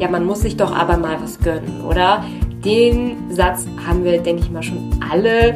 ja, 0.00 0.08
man 0.08 0.24
muss 0.24 0.40
sich 0.40 0.56
doch 0.56 0.74
aber 0.74 0.96
mal 0.96 1.18
was 1.22 1.38
gönnen, 1.38 1.84
oder? 1.86 2.24
Den 2.64 3.30
Satz 3.30 3.66
haben 3.86 4.02
wir, 4.02 4.18
denke 4.20 4.42
ich 4.42 4.50
mal, 4.50 4.62
schon 4.62 4.98
alle 5.10 5.54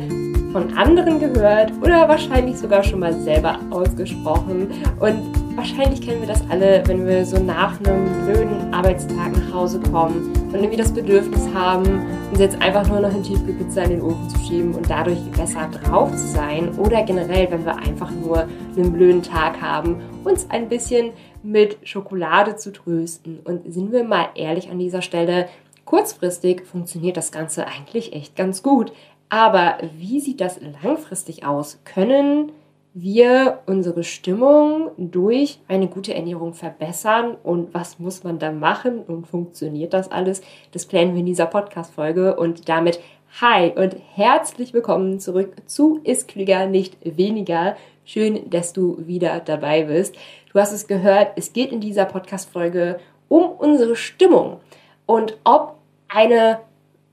von 0.53 0.77
anderen 0.77 1.19
gehört 1.19 1.73
oder 1.83 2.09
wahrscheinlich 2.09 2.59
sogar 2.59 2.85
schon 2.85 3.01
mal 3.01 3.13
selber 3.13 3.59
ausgesprochen. 3.71 4.69
Und 5.01 5.57
wahrscheinlich 5.57 6.03
kennen 6.03 6.21
wir 6.21 6.29
das 6.29 6.43
alle, 6.51 6.83
wenn 6.87 7.07
wir 7.07 7.25
so 7.25 7.43
nach 7.43 7.79
einem 7.81 8.25
blöden 8.25 8.73
Arbeitstag 8.73 9.33
nach 9.33 9.55
Hause 9.55 9.81
kommen 9.91 10.33
und 10.47 10.55
irgendwie 10.55 10.77
das 10.77 10.93
Bedürfnis 10.93 11.49
haben, 11.55 12.03
uns 12.31 12.39
jetzt 12.39 12.61
einfach 12.61 12.87
nur 12.87 13.01
noch 13.01 13.11
eine 13.11 13.23
Tiefkühlpizza 13.23 13.83
in 13.83 13.91
den 13.91 14.03
Ofen 14.03 14.29
zu 14.29 14.39
schieben 14.41 14.75
und 14.75 14.89
dadurch 14.89 15.19
besser 15.37 15.69
drauf 15.83 16.11
zu 16.13 16.29
sein. 16.29 16.79
Oder 16.79 17.03
generell, 17.03 17.51
wenn 17.51 17.65
wir 17.65 17.77
einfach 17.77 18.11
nur 18.11 18.47
einen 18.77 18.93
blöden 18.93 19.23
Tag 19.23 19.61
haben, 19.61 19.97
uns 20.23 20.49
ein 20.51 20.69
bisschen 20.69 21.11
mit 21.45 21.77
Schokolade 21.83 22.57
zu 22.57 22.73
trösten. 22.73 23.41
Und 23.45 23.73
sind 23.73 23.93
wir 23.93 24.03
mal 24.03 24.29
ehrlich 24.35 24.71
an 24.71 24.79
dieser 24.79 25.03
Stelle, 25.03 25.49
kurzfristig 25.85 26.67
funktioniert 26.67 27.17
das 27.17 27.31
Ganze 27.31 27.67
eigentlich 27.67 28.15
echt 28.15 28.35
ganz 28.35 28.63
gut. 28.63 28.93
Aber 29.29 29.79
wie 29.97 30.21
sieht 30.21 30.41
das 30.41 30.61
langfristig 30.83 31.45
aus? 31.45 31.81
Können 31.85 32.53
wir 32.95 33.59
unsere 33.67 34.05
Stimmung 34.05 34.93
durch 34.97 35.59
eine 35.67 35.89
gute 35.89 36.15
Ernährung 36.15 36.55
verbessern 36.55 37.37
und 37.43 37.75
was 37.75 37.99
muss 37.99 38.23
man 38.23 38.39
da 38.39 38.53
machen 38.53 39.01
und 39.01 39.27
funktioniert 39.27 39.93
das 39.93 40.13
alles? 40.13 40.43
Das 40.71 40.87
planen 40.87 41.13
wir 41.13 41.21
in 41.21 41.27
dieser 41.27 41.47
Podcast-Folge 41.47 42.37
und 42.37 42.69
damit 42.69 43.01
hi 43.41 43.73
und 43.75 43.97
herzlich 44.15 44.73
willkommen 44.73 45.19
zurück 45.19 45.57
zu 45.67 46.01
Ist 46.05 46.29
Klüger 46.29 46.67
nicht 46.67 46.97
weniger. 47.03 47.77
Schön, 48.05 48.49
dass 48.51 48.73
du 48.73 49.05
wieder 49.05 49.41
dabei 49.41 49.83
bist. 49.85 50.15
Du 50.55 50.61
hast 50.61 50.73
es 50.73 50.87
gehört, 50.87 51.33
es 51.35 51.53
geht 51.53 51.73
in 51.73 51.81
dieser 51.81 52.05
Podcast-Folge 52.05 53.01
um 53.29 53.51
unsere 53.51 53.97
Stimmung 53.97 54.61
und 55.05 55.37
ob 55.43 55.79
eine 56.07 56.61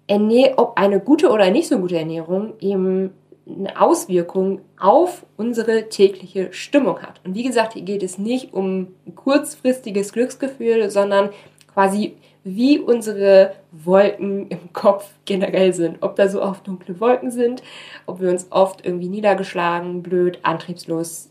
Ernähr 0.06 0.60
ob 0.60 0.78
eine 0.78 1.00
gute 1.00 1.32
oder 1.32 1.50
nicht 1.50 1.68
so 1.68 1.80
gute 1.80 1.98
Ernährung 1.98 2.54
eben 2.60 3.10
eine 3.48 3.82
Auswirkung 3.82 4.62
auf 4.80 5.26
unsere 5.38 5.90
tägliche 5.90 6.54
Stimmung 6.54 7.02
hat. 7.02 7.20
Und 7.26 7.34
wie 7.34 7.42
gesagt, 7.42 7.74
hier 7.74 7.82
geht 7.82 8.04
es 8.04 8.20
nicht 8.20 8.54
um 8.54 8.94
kurzfristiges 9.16 10.14
Glücksgefühl, 10.14 10.92
sondern 10.92 11.32
quasi 11.74 12.18
wie 12.44 12.80
unsere 12.80 13.54
Wolken 13.72 14.48
im 14.48 14.74
Kopf 14.74 15.10
generell 15.26 15.74
sind. 15.74 15.98
Ob 16.02 16.16
da 16.16 16.28
so 16.28 16.42
oft 16.42 16.68
dunkle 16.68 17.00
Wolken 17.00 17.32
sind, 17.32 17.62
ob 18.06 18.20
wir 18.20 18.30
uns 18.30 18.48
oft 18.50 18.86
irgendwie 18.86 19.10
niedergeschlagen, 19.10 20.02
blöd, 20.02 20.40
antriebslos 20.44 21.30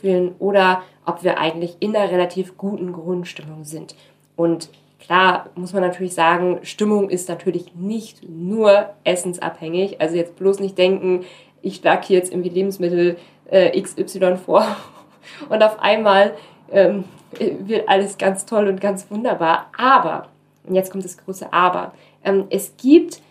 fühlen 0.00 0.34
oder 0.38 0.82
ob 1.06 1.22
wir 1.22 1.38
eigentlich 1.38 1.76
in 1.80 1.94
einer 1.94 2.10
relativ 2.10 2.56
guten 2.56 2.92
Grundstimmung 2.92 3.64
sind. 3.64 3.94
Und 4.36 4.70
Klar 5.00 5.48
muss 5.54 5.72
man 5.72 5.82
natürlich 5.82 6.14
sagen, 6.14 6.60
Stimmung 6.62 7.10
ist 7.10 7.28
natürlich 7.28 7.74
nicht 7.74 8.28
nur 8.28 8.90
essensabhängig. 9.02 10.00
Also 10.00 10.14
jetzt 10.14 10.36
bloß 10.36 10.60
nicht 10.60 10.76
denken, 10.78 11.24
ich 11.62 11.76
schlage 11.76 12.06
hier 12.06 12.18
jetzt 12.18 12.30
irgendwie 12.30 12.50
Lebensmittel 12.50 13.16
äh, 13.50 13.80
XY 13.80 14.36
vor 14.36 14.64
und 15.48 15.62
auf 15.62 15.80
einmal 15.80 16.34
ähm, 16.70 17.04
wird 17.38 17.88
alles 17.88 18.18
ganz 18.18 18.46
toll 18.46 18.68
und 18.68 18.80
ganz 18.80 19.10
wunderbar. 19.10 19.70
Aber, 19.76 20.28
und 20.64 20.74
jetzt 20.74 20.90
kommt 20.90 21.04
das 21.04 21.18
große 21.18 21.52
Aber, 21.52 21.92
ähm, 22.24 22.46
es 22.50 22.76
gibt 22.76 23.22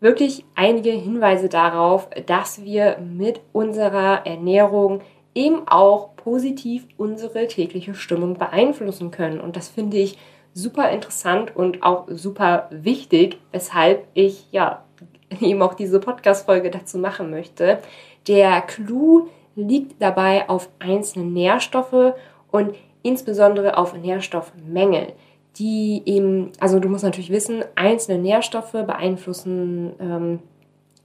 wirklich 0.00 0.44
einige 0.54 0.90
Hinweise 0.90 1.48
darauf, 1.48 2.08
dass 2.26 2.62
wir 2.64 2.98
mit 2.98 3.40
unserer 3.52 4.26
Ernährung 4.26 5.00
eben 5.34 5.66
auch 5.68 6.16
positiv 6.16 6.86
unsere 6.96 7.46
tägliche 7.46 7.94
Stimmung 7.94 8.34
beeinflussen 8.34 9.10
können. 9.10 9.40
Und 9.40 9.56
das 9.56 9.68
finde 9.68 9.98
ich 9.98 10.18
super 10.54 10.90
interessant 10.90 11.54
und 11.54 11.82
auch 11.82 12.06
super 12.08 12.68
wichtig, 12.70 13.38
weshalb 13.52 14.06
ich 14.14 14.46
ja 14.50 14.84
eben 15.40 15.62
auch 15.62 15.74
diese 15.74 16.00
Podcast-Folge 16.00 16.70
dazu 16.70 16.98
machen 16.98 17.30
möchte. 17.30 17.78
Der 18.26 18.62
Clou 18.62 19.28
liegt 19.54 20.00
dabei 20.00 20.48
auf 20.48 20.68
einzelne 20.78 21.26
Nährstoffe 21.26 22.14
und 22.50 22.74
insbesondere 23.02 23.76
auf 23.76 23.94
Nährstoffmängel, 23.94 25.12
die 25.58 26.02
eben, 26.04 26.52
also 26.60 26.78
du 26.78 26.88
musst 26.88 27.04
natürlich 27.04 27.30
wissen, 27.30 27.64
einzelne 27.74 28.18
Nährstoffe 28.18 28.72
beeinflussen 28.72 29.92
ähm, 30.00 30.38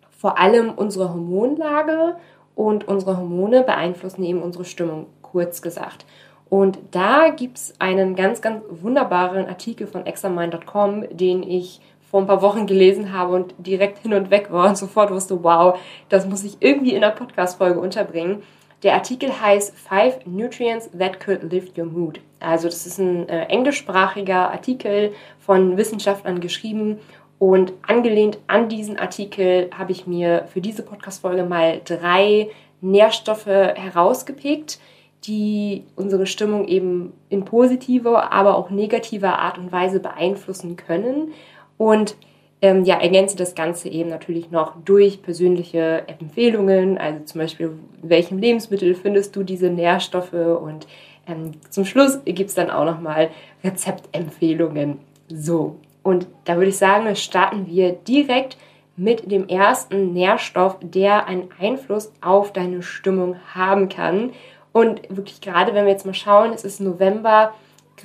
vor 0.09 0.38
allem 0.38 0.72
unsere 0.72 1.09
Hormonlage 1.09 2.16
und 2.56 2.88
unsere 2.88 3.17
Hormone 3.17 3.63
beeinflussen 3.63 4.23
eben 4.23 4.41
unsere 4.41 4.66
Stimmung, 4.66 5.07
kurz 5.22 5.62
gesagt. 5.62 6.06
Und 6.50 6.79
da 6.91 7.29
gibt 7.29 7.57
es 7.57 7.73
einen 7.79 8.16
ganz, 8.16 8.41
ganz 8.41 8.62
wunderbaren 8.69 9.47
Artikel 9.47 9.88
von 9.88 10.06
examine.com, 10.06 11.06
den 11.09 11.44
ich 11.44 11.79
vor 12.12 12.19
ein 12.19 12.28
paar 12.28 12.41
Wochen 12.41 12.68
gelesen 12.68 13.13
habe 13.13 13.33
und 13.33 13.56
direkt 13.57 14.00
hin 14.00 14.13
und 14.13 14.29
weg 14.31 14.51
war 14.51 14.68
und 14.68 14.78
sofort 14.78 15.12
wusste, 15.12 15.45
wow, 15.45 15.79
das 16.09 16.28
muss 16.28 16.44
ich 16.44 16.57
irgendwie 16.59 16.94
in 16.94 17.03
einer 17.03 17.16
Podcast-Folge 17.16 17.79
unterbringen. 17.79 18.44
Der 18.84 18.96
Artikel 18.96 19.40
heißt 19.40 19.78
Five 19.78 20.25
Nutrients 20.25 20.90
That 20.97 21.19
Could 21.19 21.44
Lift 21.52 21.78
Your 21.78 21.86
Mood. 21.86 22.19
Also 22.40 22.68
das 22.68 22.88
ist 22.88 22.97
ein 22.97 23.30
äh, 23.30 23.46
englischsprachiger 23.46 24.52
Artikel 24.52 25.14
von 25.40 25.78
Wissenschaftlern 25.78 26.40
geschrieben 26.40 27.00
und 27.42 27.74
angelehnt 27.88 28.38
an 28.46 28.69
diesen 28.69 29.00
Artikel 29.00 29.72
habe 29.75 29.92
ich 29.92 30.06
mir 30.06 30.47
für 30.53 30.62
diese 30.62 30.84
Podcast-Folge 30.84 31.44
mal 31.44 31.81
drei 31.84 32.50
Nährstoffe 32.81 33.47
herausgepickt, 33.47 34.80
die 35.24 35.86
unsere 35.96 36.28
Stimmung 36.28 36.68
eben 36.68 37.13
in 37.30 37.44
positiver, 37.44 38.31
aber 38.31 38.56
auch 38.56 38.69
negativer 38.69 39.40
Art 39.40 39.58
und 39.58 39.72
Weise 39.72 40.00
beeinflussen 40.00 40.75
können. 40.75 41.34
Und 41.78 42.16
ähm, 42.62 42.84
ja, 42.84 43.00
ergänze 43.00 43.36
das 43.36 43.56
Ganze 43.56 43.90
eben 43.90 44.10
natürlich 44.10 44.52
noch 44.52 44.76
durch 44.86 45.22
persönliche 45.22 46.04
Empfehlungen, 46.20 46.98
also 46.98 47.24
zum 47.26 47.42
Beispiel, 47.42 47.72
in 48.04 48.10
welchem 48.10 48.38
Lebensmittel 48.38 48.94
findest 48.94 49.36
du 49.36 49.44
diese 49.44 49.70
Nährstoffe 49.70 50.34
und 50.34 50.88
ähm, 51.28 51.54
zum 51.70 51.86
Schluss 51.86 52.20
gibt 52.26 52.50
es 52.50 52.56
dann 52.56 52.70
auch 52.70 52.86
nochmal 52.86 53.30
Rezeptempfehlungen. 53.64 55.00
So, 55.28 55.78
und 56.04 56.28
da 56.46 56.56
würde 56.56 56.70
ich 56.70 56.78
sagen, 56.78 57.16
starten 57.16 57.68
wir 57.68 57.94
direkt 57.94 58.58
mit 58.96 59.32
dem 59.32 59.48
ersten 59.48 60.14
Nährstoff, 60.14 60.78
der 60.82 61.26
einen 61.26 61.50
Einfluss 61.60 62.12
auf 62.22 62.54
deine 62.54 62.84
Stimmung 62.84 63.38
haben 63.54 63.90
kann. 63.90 64.32
Und 64.74 65.02
wirklich 65.10 65.42
gerade, 65.42 65.74
wenn 65.74 65.86
wir 65.86 65.92
jetzt 65.92 66.06
mal 66.06 66.14
schauen, 66.14 66.54
es 66.54 66.64
ist 66.64 66.80
November, 66.80 67.54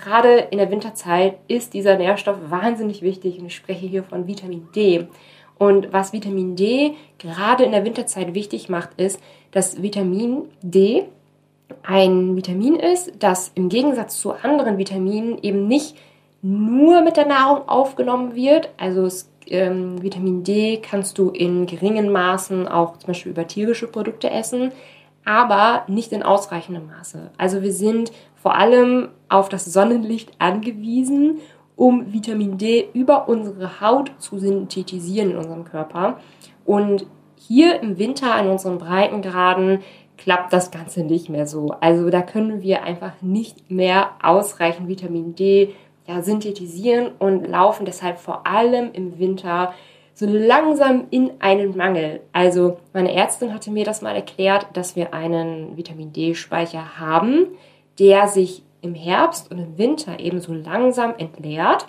gerade 0.01 0.39
in 0.51 0.59
der 0.59 0.71
Winterzeit 0.71 1.39
ist 1.49 1.75
dieser 1.75 1.97
Nährstoff 1.97 2.37
wahnsinnig 2.49 3.03
wichtig 3.03 3.39
und 3.39 3.47
ich 3.47 3.57
spreche 3.57 3.87
hier 3.87 4.03
von 4.03 4.27
Vitamin 4.27 4.69
D. 4.75 5.07
Und 5.59 5.93
was 5.93 6.13
Vitamin 6.13 6.57
D 6.57 6.95
gerade 7.19 7.65
in 7.65 7.73
der 7.73 7.85
Winterzeit 7.85 8.35
wichtig 8.35 8.69
macht, 8.69 8.91
ist, 8.99 9.21
dass 9.53 9.83
Vitamin 9.83 10.43
D 10.63 11.05
ein 11.83 12.37
Vitamin 12.37 12.77
ist, 12.77 13.13
das 13.19 13.51
im 13.55 13.69
Gegensatz 13.69 14.21
zu 14.21 14.33
anderen 14.33 14.79
Vitaminen 14.79 15.39
eben 15.43 15.67
nicht 15.67 15.97
nur 16.43 17.01
mit 17.01 17.17
der 17.17 17.27
Nahrung 17.27 17.69
aufgenommen 17.69 18.35
wird. 18.35 18.69
Also 18.77 19.05
es, 19.07 19.31
ähm, 19.49 20.03
Vitamin 20.03 20.45
D 20.45 20.77
kannst 20.77 21.19
du 21.19 21.31
in 21.31 21.67
geringen 21.67 22.13
Maßen 22.13 22.69
auch 22.69 22.99
zum 22.99 23.09
Beispiel 23.09 23.33
über 23.33 23.47
tierische 23.47 23.89
Produkte 23.89 24.31
essen 24.31 24.73
aber 25.27 25.83
nicht 25.89 26.13
in 26.13 26.23
ausreichendem 26.23 26.87
Maße. 26.87 27.31
Also 27.37 27.61
wir 27.61 27.73
sind 27.73 28.13
vor 28.47 28.55
allem 28.55 29.09
auf 29.29 29.49
das 29.49 29.65
Sonnenlicht 29.65 30.31
angewiesen, 30.39 31.39
um 31.75 32.13
Vitamin 32.13 32.59
D 32.59 32.87
über 32.93 33.29
unsere 33.29 33.81
Haut 33.81 34.13
zu 34.19 34.39
synthetisieren 34.39 35.33
in 35.33 35.37
unserem 35.37 35.65
Körper. 35.65 36.21
Und 36.65 37.07
hier 37.35 37.81
im 37.83 37.99
Winter 37.99 38.37
an 38.37 38.49
unseren 38.49 38.79
Breitengraden 38.79 39.81
klappt 40.17 40.53
das 40.53 40.71
Ganze 40.71 41.03
nicht 41.03 41.29
mehr 41.29 41.49
so. 41.49 41.75
Also 41.81 42.09
da 42.09 42.23
können 42.23 42.63
wir 42.63 42.85
einfach 42.85 43.21
nicht 43.21 43.69
mehr 43.69 44.11
ausreichend 44.23 44.87
Vitamin 44.87 45.35
D 45.35 45.75
ja, 46.07 46.23
synthetisieren 46.23 47.11
und 47.19 47.49
laufen 47.49 47.85
deshalb 47.85 48.21
vor 48.21 48.47
allem 48.47 48.93
im 48.93 49.19
Winter 49.19 49.75
so 50.15 50.27
langsam 50.27 51.09
in 51.11 51.33
einen 51.41 51.77
Mangel. 51.77 52.21
Also 52.33 52.77
meine 52.93 53.13
Ärztin 53.13 53.53
hatte 53.53 53.73
mir 53.73 53.85
das 53.85 54.03
mal 54.03 54.15
erklärt, 54.15 54.69
dass 54.75 54.95
wir 54.95 55.13
einen 55.13 55.77
Vitamin 55.77 56.13
D-Speicher 56.13 57.01
haben, 57.01 57.49
der 57.99 58.29
sich 58.29 58.63
im 58.83 58.95
Herbst 58.95 59.51
und 59.51 59.59
im 59.59 59.79
Winter 59.79 60.21
eben 60.21 60.41
so 60.41 60.53
langsam 60.53 61.15
entleert. 61.17 61.87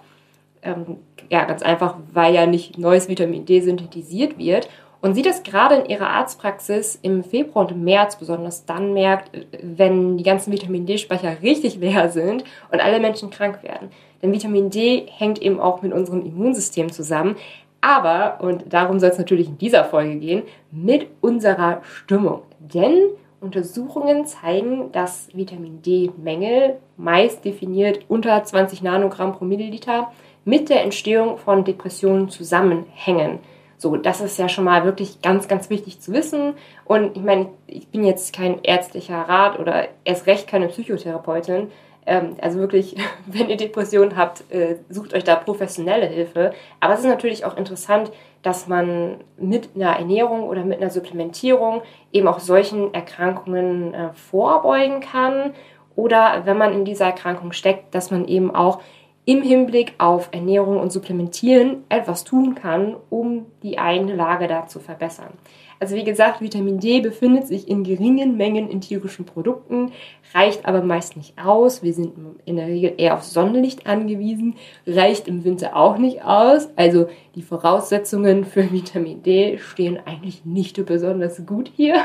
Ähm, 0.61 0.97
ja, 1.29 1.43
ganz 1.45 1.61
einfach, 1.61 1.95
weil 2.13 2.33
ja 2.33 2.45
nicht 2.45 2.77
neues 2.77 3.09
Vitamin 3.09 3.45
D 3.45 3.61
synthetisiert 3.61 4.37
wird. 4.37 4.69
Und 4.99 5.13
sie 5.13 5.21
das 5.21 5.43
gerade 5.43 5.75
in 5.75 5.85
ihrer 5.85 6.09
Arztpraxis 6.09 6.97
im 7.01 7.23
Februar 7.23 7.65
und 7.65 7.71
im 7.71 7.83
März 7.83 8.17
besonders 8.17 8.65
dann 8.65 8.93
merkt, 8.93 9.29
wenn 9.61 10.17
die 10.17 10.23
ganzen 10.23 10.51
Vitamin 10.51 10.87
D-Speicher 10.87 11.41
richtig 11.43 11.77
leer 11.77 12.09
sind 12.09 12.43
und 12.71 12.81
alle 12.81 12.99
Menschen 12.99 13.29
krank 13.29 13.61
werden. 13.61 13.89
Denn 14.21 14.33
Vitamin 14.33 14.71
D 14.71 15.05
hängt 15.15 15.39
eben 15.39 15.59
auch 15.59 15.83
mit 15.83 15.93
unserem 15.93 16.25
Immunsystem 16.25 16.91
zusammen. 16.91 17.35
Aber, 17.79 18.39
und 18.41 18.73
darum 18.73 18.99
soll 18.99 19.11
es 19.11 19.19
natürlich 19.19 19.47
in 19.47 19.59
dieser 19.59 19.85
Folge 19.85 20.15
gehen, 20.15 20.43
mit 20.71 21.07
unserer 21.21 21.81
Stimmung. 21.83 22.41
Denn 22.59 23.11
Untersuchungen 23.39 24.25
zeigen, 24.25 24.91
dass 24.91 25.29
Vitamin 25.33 25.81
D-Mängel, 25.81 26.77
meist 26.97 27.45
definiert 27.45 28.05
unter 28.07 28.43
20 28.43 28.81
Nanogramm 28.81 29.33
pro 29.33 29.45
Milliliter, 29.45 30.11
mit 30.43 30.69
der 30.69 30.83
Entstehung 30.83 31.37
von 31.37 31.63
Depressionen 31.63 32.29
zusammenhängen. 32.29 33.39
So, 33.77 33.95
das 33.95 34.21
ist 34.21 34.39
ja 34.39 34.49
schon 34.49 34.63
mal 34.63 34.85
wirklich 34.85 35.21
ganz, 35.21 35.47
ganz 35.47 35.69
wichtig 35.69 35.99
zu 35.99 36.11
wissen. 36.11 36.53
Und 36.85 37.15
ich 37.15 37.21
meine, 37.21 37.49
ich 37.67 37.87
bin 37.89 38.03
jetzt 38.03 38.33
kein 38.33 38.63
ärztlicher 38.63 39.17
Rat 39.17 39.59
oder 39.59 39.87
erst 40.03 40.25
recht 40.25 40.47
keine 40.47 40.67
Psychotherapeutin. 40.67 41.67
Ähm, 42.07 42.37
also 42.41 42.57
wirklich, 42.57 42.95
wenn 43.27 43.49
ihr 43.49 43.57
Depressionen 43.57 44.15
habt, 44.15 44.49
äh, 44.51 44.77
sucht 44.89 45.13
euch 45.13 45.23
da 45.23 45.35
professionelle 45.35 46.07
Hilfe. 46.07 46.53
Aber 46.79 46.93
es 46.93 47.01
ist 47.01 47.05
natürlich 47.05 47.45
auch 47.45 47.55
interessant, 47.55 48.11
dass 48.41 48.67
man 48.67 49.17
mit 49.37 49.69
einer 49.75 49.97
Ernährung 49.97 50.43
oder 50.43 50.63
mit 50.63 50.81
einer 50.81 50.89
Supplementierung 50.89 51.81
eben 52.13 52.27
auch 52.27 52.39
solchen 52.39 52.93
Erkrankungen 52.93 53.93
äh, 53.93 54.13
vorbeugen 54.13 55.01
kann. 55.01 55.53
Oder 55.95 56.43
wenn 56.45 56.57
man 56.57 56.73
in 56.73 56.85
dieser 56.85 57.05
Erkrankung 57.05 57.51
steckt, 57.51 57.93
dass 57.93 58.09
man 58.09 58.27
eben 58.27 58.55
auch 58.55 58.79
im 59.25 59.41
Hinblick 59.41 59.95
auf 59.97 60.29
Ernährung 60.31 60.79
und 60.79 60.93
Supplementieren 60.93 61.83
etwas 61.89 62.23
tun 62.23 62.55
kann, 62.55 62.95
um 63.09 63.47
die 63.61 63.77
eigene 63.77 64.15
Lage 64.15 64.47
da 64.47 64.67
zu 64.67 64.79
verbessern. 64.79 65.33
Also 65.79 65.95
wie 65.95 66.03
gesagt, 66.03 66.41
Vitamin 66.41 66.79
D 66.79 67.01
befindet 67.01 67.47
sich 67.47 67.67
in 67.67 67.83
geringen 67.83 68.35
Mengen 68.37 68.69
in 68.69 68.81
tierischen 68.81 69.25
Produkten, 69.25 69.91
reicht 70.33 70.65
aber 70.65 70.81
meist 70.81 71.17
nicht 71.17 71.37
aus. 71.37 71.83
Wir 71.83 71.93
sind 71.93 72.13
in 72.45 72.55
der 72.55 72.67
Regel 72.67 72.93
eher 72.97 73.13
auf 73.13 73.23
Sonnenlicht 73.23 73.85
angewiesen, 73.85 74.55
reicht 74.87 75.27
im 75.27 75.43
Winter 75.43 75.75
auch 75.75 75.97
nicht 75.97 76.23
aus. 76.23 76.69
Also 76.75 77.07
die 77.35 77.43
Voraussetzungen 77.43 78.45
für 78.45 78.71
Vitamin 78.71 79.21
D 79.21 79.57
stehen 79.59 79.99
eigentlich 80.05 80.45
nicht 80.45 80.83
besonders 80.85 81.45
gut 81.45 81.71
hier. 81.75 81.95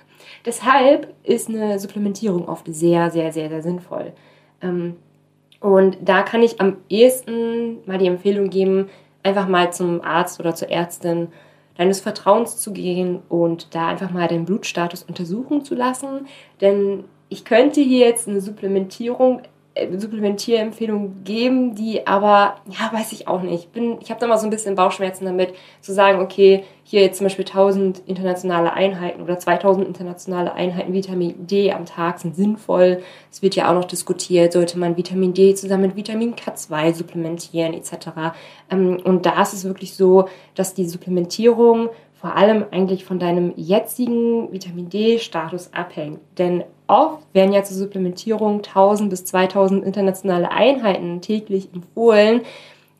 Deshalb 0.44 1.14
ist 1.22 1.48
eine 1.48 1.78
Supplementierung 1.78 2.48
oft 2.48 2.66
sehr, 2.68 3.10
sehr, 3.10 3.32
sehr, 3.32 3.48
sehr 3.48 3.62
sinnvoll. 3.62 4.12
Ähm, 4.60 4.96
und 5.60 5.96
da 6.02 6.22
kann 6.22 6.42
ich 6.42 6.60
am 6.60 6.78
ehesten 6.88 7.78
mal 7.86 7.98
die 7.98 8.08
Empfehlung 8.08 8.50
geben, 8.50 8.88
einfach 9.22 9.46
mal 9.46 9.72
zum 9.72 10.00
Arzt 10.02 10.40
oder 10.40 10.54
zur 10.54 10.70
Ärztin 10.70 11.28
deines 11.76 12.00
Vertrauens 12.00 12.58
zu 12.58 12.72
gehen 12.72 13.20
und 13.28 13.74
da 13.74 13.88
einfach 13.88 14.10
mal 14.10 14.28
den 14.28 14.44
Blutstatus 14.44 15.02
untersuchen 15.02 15.64
zu 15.64 15.74
lassen. 15.74 16.26
Denn 16.60 17.04
ich 17.28 17.44
könnte 17.44 17.80
hier 17.80 18.06
jetzt 18.06 18.28
eine 18.28 18.40
Supplementierung 18.40 19.42
Supplementierempfehlungen 19.96 21.24
geben, 21.24 21.74
die 21.74 22.06
aber, 22.06 22.56
ja, 22.68 22.92
weiß 22.92 23.12
ich 23.12 23.26
auch 23.26 23.40
nicht. 23.40 23.64
Ich, 23.64 23.68
bin, 23.68 23.98
ich 24.02 24.10
habe 24.10 24.20
da 24.20 24.26
mal 24.26 24.36
so 24.36 24.46
ein 24.46 24.50
bisschen 24.50 24.74
Bauchschmerzen 24.74 25.24
damit, 25.24 25.54
zu 25.80 25.94
sagen, 25.94 26.20
okay, 26.20 26.64
hier 26.84 27.00
jetzt 27.00 27.18
zum 27.18 27.24
Beispiel 27.24 27.46
1000 27.46 28.02
internationale 28.06 28.74
Einheiten 28.74 29.22
oder 29.22 29.38
2000 29.38 29.86
internationale 29.86 30.52
Einheiten 30.52 30.92
Vitamin 30.92 31.46
D 31.46 31.72
am 31.72 31.86
Tag 31.86 32.18
sind 32.18 32.36
sinnvoll. 32.36 33.02
Es 33.30 33.40
wird 33.40 33.56
ja 33.56 33.70
auch 33.70 33.74
noch 33.74 33.86
diskutiert, 33.86 34.52
sollte 34.52 34.78
man 34.78 34.96
Vitamin 34.98 35.32
D 35.32 35.54
zusammen 35.54 35.84
mit 35.84 35.96
Vitamin 35.96 36.34
K2 36.34 36.92
supplementieren 36.92 37.72
etc. 37.72 38.34
Ähm, 38.70 38.98
und 39.04 39.24
da 39.24 39.40
ist 39.40 39.54
es 39.54 39.64
wirklich 39.64 39.94
so, 39.94 40.28
dass 40.54 40.74
die 40.74 40.86
Supplementierung 40.86 41.88
vor 42.22 42.36
allem 42.36 42.64
eigentlich 42.70 43.04
von 43.04 43.18
deinem 43.18 43.52
jetzigen 43.56 44.52
Vitamin 44.52 44.88
D-Status 44.88 45.72
abhängt. 45.74 46.20
Denn 46.38 46.62
oft 46.86 47.18
werden 47.32 47.52
ja 47.52 47.64
zur 47.64 47.76
Supplementierung 47.76 48.58
1000 48.58 49.10
bis 49.10 49.24
2000 49.24 49.84
internationale 49.84 50.52
Einheiten 50.52 51.20
täglich 51.20 51.68
empfohlen. 51.74 52.42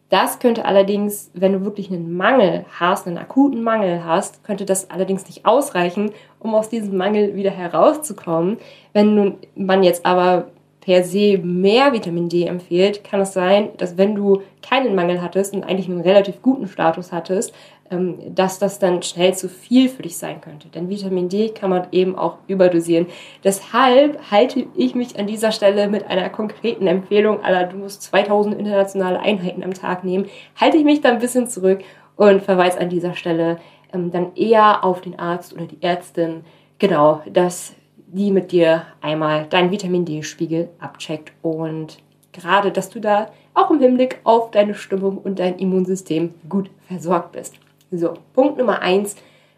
Das 0.09 0.41
könnte 0.41 0.65
allerdings, 0.65 1.31
wenn 1.35 1.53
du 1.53 1.65
wirklich 1.65 1.89
einen 1.89 2.17
Mangel 2.17 2.67
hast, 2.81 3.07
einen 3.07 3.17
akuten 3.17 3.63
Mangel 3.63 4.05
hast, 4.05 4.43
könnte 4.43 4.65
das 4.65 4.91
allerdings 4.91 5.25
nicht 5.27 5.47
ausreichen, 5.47 6.11
um 6.41 6.57
aus 6.57 6.69
diesem 6.69 6.97
Mangel 6.97 7.37
wieder 7.37 7.53
herauszukommen. 7.53 8.59
Wenn 8.93 9.15
nun 9.15 9.37
man 9.55 9.85
jetzt 9.85 10.05
aber 10.05 10.49
per 10.83 11.05
se 11.05 11.39
mehr 11.39 11.93
Vitamin 11.93 12.29
D 12.29 12.45
empfiehlt, 12.45 13.05
kann 13.05 13.21
es 13.21 13.33
sein, 13.33 13.71
dass 13.79 13.97
wenn 13.97 14.15
du 14.15 14.43
keinen 14.69 14.95
Mangel 14.95 15.23
hattest 15.23 15.55
und 15.55 15.65
eigentlich 15.65 15.89
einen 15.89 16.01
relativ 16.01 16.43
guten 16.43 16.67
Status 16.67 17.13
hattest, 17.13 17.55
ähm, 17.91 18.19
dass 18.35 18.59
das 18.59 18.81
dann 18.81 19.03
schnell 19.03 19.33
zu 19.35 19.49
viel 19.49 19.89
für 19.89 20.03
dich 20.03 20.19
sein 20.19 20.41
könnte. 20.41 20.69
Denn 20.69 20.89
Vitamin 20.89 21.29
D 21.29 21.51
kann 21.51 21.71
man 21.71 21.87
eben 21.93 22.17
auch 22.17 22.39
überdosieren. 22.49 23.07
Deshalb 23.45 24.19
halte 24.31 24.67
ich 24.75 24.95
mich 24.95 25.19
an 25.19 25.29
dieser 25.29 25.53
Stelle 25.53 25.89
mit 25.89 26.07
einer 26.09 26.29
konkreten 26.31 26.89
Empfehlung 26.89 27.45
aller, 27.45 27.65
du 27.65 27.77
musst 27.77 28.03
2000 28.03 28.59
internationale 28.59 29.21
Einheiten 29.21 29.63
am 29.63 29.75
Tag 29.75 30.03
nehmen, 30.03 30.27
halte 30.61 30.79
ich 30.79 30.85
mich 30.85 31.01
da 31.01 31.11
ein 31.11 31.21
bisschen 31.21 31.47
zurück 31.47 31.81
und 32.17 32.43
verweise 32.43 32.81
an 32.81 32.89
dieser 32.89 33.15
Stelle 33.15 33.59
ähm, 33.93 34.11
dann 34.11 34.35
eher 34.35 34.85
auf 34.85 35.01
den 35.01 35.19
Arzt 35.19 35.53
oder 35.53 35.67
die 35.67 35.81
Ärztin, 35.81 36.45
genau, 36.79 37.23
dass 37.33 37.75
die 38.13 38.31
mit 38.31 38.53
dir 38.53 38.83
einmal 39.01 39.47
deinen 39.47 39.71
Vitamin 39.71 40.05
D-Spiegel 40.05 40.69
abcheckt 40.79 41.33
und 41.41 41.99
gerade, 42.33 42.71
dass 42.71 42.91
du 42.91 43.01
da 43.01 43.31
auch 43.55 43.71
im 43.71 43.81
Hinblick 43.81 44.21
auf 44.25 44.51
deine 44.51 44.75
Stimmung 44.75 45.19
und 45.19 45.39
dein 45.39 45.59
Immunsystem 45.59 46.35
gut 46.49 46.71
versorgt 46.87 47.33
bist. 47.33 47.55
So, 47.91 48.15
Punkt 48.35 48.59
Nummer 48.59 48.81
eins, 48.81 49.17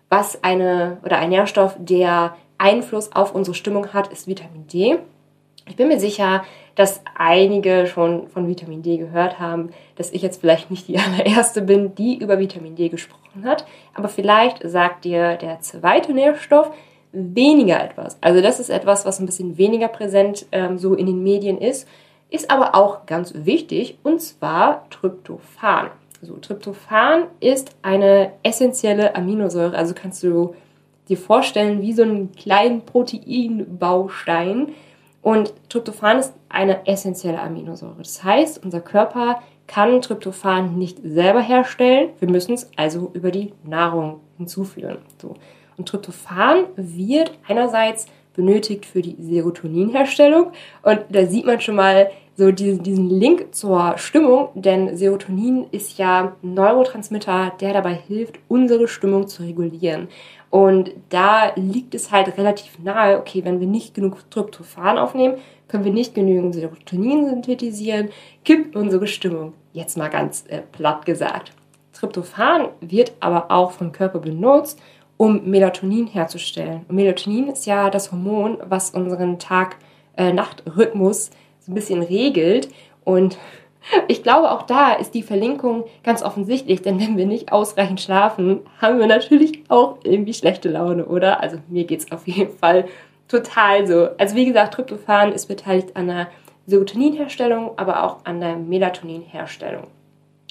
was 0.08 0.42
eine 0.44 0.98
oder 1.04 1.18
ein 1.18 1.30
Nährstoff, 1.30 1.76
der 1.78 2.36
Einfluss 2.58 3.12
auf 3.12 3.34
unsere 3.34 3.54
Stimmung 3.54 3.92
hat, 3.92 4.08
ist 4.12 4.28
Vitamin 4.28 4.66
D. 4.68 4.98
Ich 5.66 5.76
bin 5.76 5.88
mir 5.88 5.98
sicher, 5.98 6.44
dass 6.76 7.00
einige 7.16 7.86
schon 7.86 8.28
von 8.28 8.48
Vitamin 8.48 8.82
D 8.82 8.98
gehört 8.98 9.38
haben, 9.38 9.70
dass 9.96 10.12
ich 10.12 10.22
jetzt 10.22 10.40
vielleicht 10.40 10.70
nicht 10.70 10.86
die 10.88 10.98
allererste 10.98 11.62
bin, 11.62 11.94
die 11.96 12.18
über 12.18 12.38
Vitamin 12.38 12.76
D 12.76 12.88
gesprochen 12.88 13.44
hat, 13.44 13.66
aber 13.94 14.08
vielleicht 14.08 14.68
sagt 14.68 15.04
dir 15.04 15.36
der 15.36 15.60
zweite 15.60 16.12
Nährstoff, 16.12 16.70
weniger 17.14 17.82
etwas. 17.82 18.18
Also 18.20 18.40
das 18.40 18.60
ist 18.60 18.70
etwas, 18.70 19.06
was 19.06 19.20
ein 19.20 19.26
bisschen 19.26 19.56
weniger 19.56 19.88
präsent 19.88 20.46
ähm, 20.52 20.78
so 20.78 20.94
in 20.94 21.06
den 21.06 21.22
Medien 21.22 21.58
ist, 21.58 21.88
ist 22.30 22.50
aber 22.50 22.74
auch 22.74 23.06
ganz 23.06 23.32
wichtig 23.34 23.98
und 24.02 24.20
zwar 24.20 24.88
Tryptophan. 24.90 25.90
Also 26.20 26.36
Tryptophan 26.36 27.24
ist 27.40 27.76
eine 27.82 28.32
essentielle 28.42 29.14
Aminosäure, 29.14 29.76
also 29.76 29.94
kannst 29.94 30.22
du 30.22 30.54
dir 31.08 31.18
vorstellen 31.18 31.82
wie 31.82 31.92
so 31.92 32.02
einen 32.02 32.32
kleinen 32.32 32.80
Proteinbaustein 32.82 34.68
und 35.22 35.54
Tryptophan 35.68 36.18
ist 36.18 36.34
eine 36.48 36.86
essentielle 36.86 37.40
Aminosäure. 37.40 37.96
Das 37.98 38.24
heißt, 38.24 38.64
unser 38.64 38.80
Körper 38.80 39.40
kann 39.66 40.02
Tryptophan 40.02 40.76
nicht 40.78 40.98
selber 41.02 41.40
herstellen, 41.40 42.10
wir 42.18 42.28
müssen 42.28 42.54
es 42.54 42.70
also 42.76 43.10
über 43.14 43.30
die 43.30 43.52
Nahrung 43.64 44.20
hinzuführen. 44.36 44.98
So. 45.20 45.34
Und 45.76 45.88
Tryptophan 45.88 46.66
wird 46.76 47.32
einerseits 47.48 48.06
benötigt 48.34 48.84
für 48.86 49.00
die 49.02 49.16
Serotoninherstellung. 49.18 50.52
Und 50.82 51.00
da 51.08 51.26
sieht 51.26 51.46
man 51.46 51.60
schon 51.60 51.76
mal 51.76 52.10
so 52.36 52.50
diesen, 52.50 52.82
diesen 52.82 53.08
Link 53.08 53.54
zur 53.54 53.96
Stimmung, 53.96 54.48
denn 54.54 54.96
Serotonin 54.96 55.66
ist 55.70 55.98
ja 55.98 56.34
ein 56.42 56.54
Neurotransmitter, 56.54 57.52
der 57.60 57.72
dabei 57.72 57.94
hilft, 57.94 58.40
unsere 58.48 58.88
Stimmung 58.88 59.28
zu 59.28 59.44
regulieren. 59.44 60.08
Und 60.50 60.92
da 61.10 61.52
liegt 61.56 61.94
es 61.94 62.10
halt 62.10 62.36
relativ 62.38 62.78
nahe, 62.80 63.18
okay, 63.18 63.44
wenn 63.44 63.60
wir 63.60 63.66
nicht 63.66 63.94
genug 63.94 64.28
Tryptophan 64.30 64.98
aufnehmen, 64.98 65.36
können 65.68 65.84
wir 65.84 65.92
nicht 65.92 66.14
genügend 66.14 66.54
Serotonin 66.54 67.28
synthetisieren, 67.28 68.10
kippt 68.44 68.76
unsere 68.76 69.06
Stimmung. 69.06 69.54
Jetzt 69.72 69.96
mal 69.96 70.10
ganz 70.10 70.44
äh, 70.48 70.60
platt 70.60 71.06
gesagt. 71.06 71.52
Tryptophan 71.92 72.68
wird 72.80 73.12
aber 73.20 73.50
auch 73.50 73.72
vom 73.72 73.92
Körper 73.92 74.18
benutzt, 74.18 74.80
um 75.24 75.40
Melatonin 75.48 76.06
herzustellen. 76.06 76.84
Und 76.86 76.96
Melatonin 76.96 77.48
ist 77.48 77.64
ja 77.64 77.88
das 77.88 78.12
Hormon, 78.12 78.58
was 78.68 78.90
unseren 78.90 79.38
Tag-Nacht-Rhythmus 79.38 81.30
so 81.60 81.72
ein 81.72 81.74
bisschen 81.74 82.02
regelt. 82.02 82.68
Und 83.04 83.38
ich 84.08 84.22
glaube, 84.22 84.50
auch 84.50 84.64
da 84.64 84.92
ist 84.92 85.14
die 85.14 85.22
Verlinkung 85.22 85.84
ganz 86.02 86.22
offensichtlich, 86.22 86.82
denn 86.82 87.00
wenn 87.00 87.16
wir 87.16 87.24
nicht 87.24 87.52
ausreichend 87.52 88.02
schlafen, 88.02 88.60
haben 88.82 88.98
wir 88.98 89.06
natürlich 89.06 89.62
auch 89.68 89.96
irgendwie 90.04 90.34
schlechte 90.34 90.68
Laune, 90.68 91.06
oder? 91.06 91.40
Also 91.40 91.56
mir 91.68 91.84
geht 91.84 92.00
es 92.00 92.12
auf 92.12 92.28
jeden 92.28 92.54
Fall 92.58 92.84
total 93.26 93.86
so. 93.86 94.10
Also 94.18 94.36
wie 94.36 94.44
gesagt, 94.44 94.74
Tryptophan 94.74 95.32
ist 95.32 95.46
beteiligt 95.46 95.96
an 95.96 96.08
der 96.08 96.28
Serotoninherstellung, 96.66 97.78
aber 97.78 98.04
auch 98.04 98.18
an 98.24 98.40
der 98.40 98.56
Melatoninherstellung. 98.56 99.84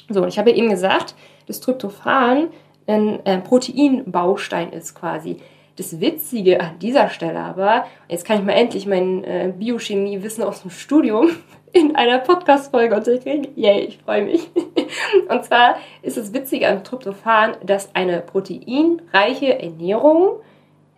So, 0.09 0.23
und 0.23 0.29
ich 0.29 0.39
habe 0.39 0.49
eben 0.49 0.71
gesagt, 0.71 1.13
das 1.45 1.59
Tryptophan 1.59 2.47
ein 2.87 3.25
äh, 3.25 3.39
Proteinbaustein 3.39 4.71
ist 4.71 4.95
quasi. 4.95 5.37
Das 5.75 5.99
Witzige 5.99 6.61
an 6.61 6.77
dieser 6.79 7.09
Stelle 7.09 7.39
aber, 7.39 7.85
jetzt 8.07 8.25
kann 8.25 8.37
ich 8.37 8.45
mal 8.45 8.53
endlich 8.53 8.85
mein 8.85 9.23
äh, 9.23 9.51
Biochemie-Wissen 9.57 10.43
aus 10.43 10.61
dem 10.61 10.69
Studium 10.69 11.29
in 11.73 11.95
einer 11.95 12.19
Podcast-Folge 12.19 12.95
unterkriegen. 12.95 13.47
Yay, 13.55 13.79
ich 13.85 13.97
freue 13.97 14.25
mich. 14.25 14.51
Und 15.29 15.43
zwar 15.43 15.77
ist 16.03 16.17
das 16.17 16.31
Witzige 16.31 16.67
an 16.67 16.83
Tryptophan, 16.83 17.55
dass 17.65 17.95
eine 17.95 18.21
proteinreiche 18.21 19.59
Ernährung 19.59 20.41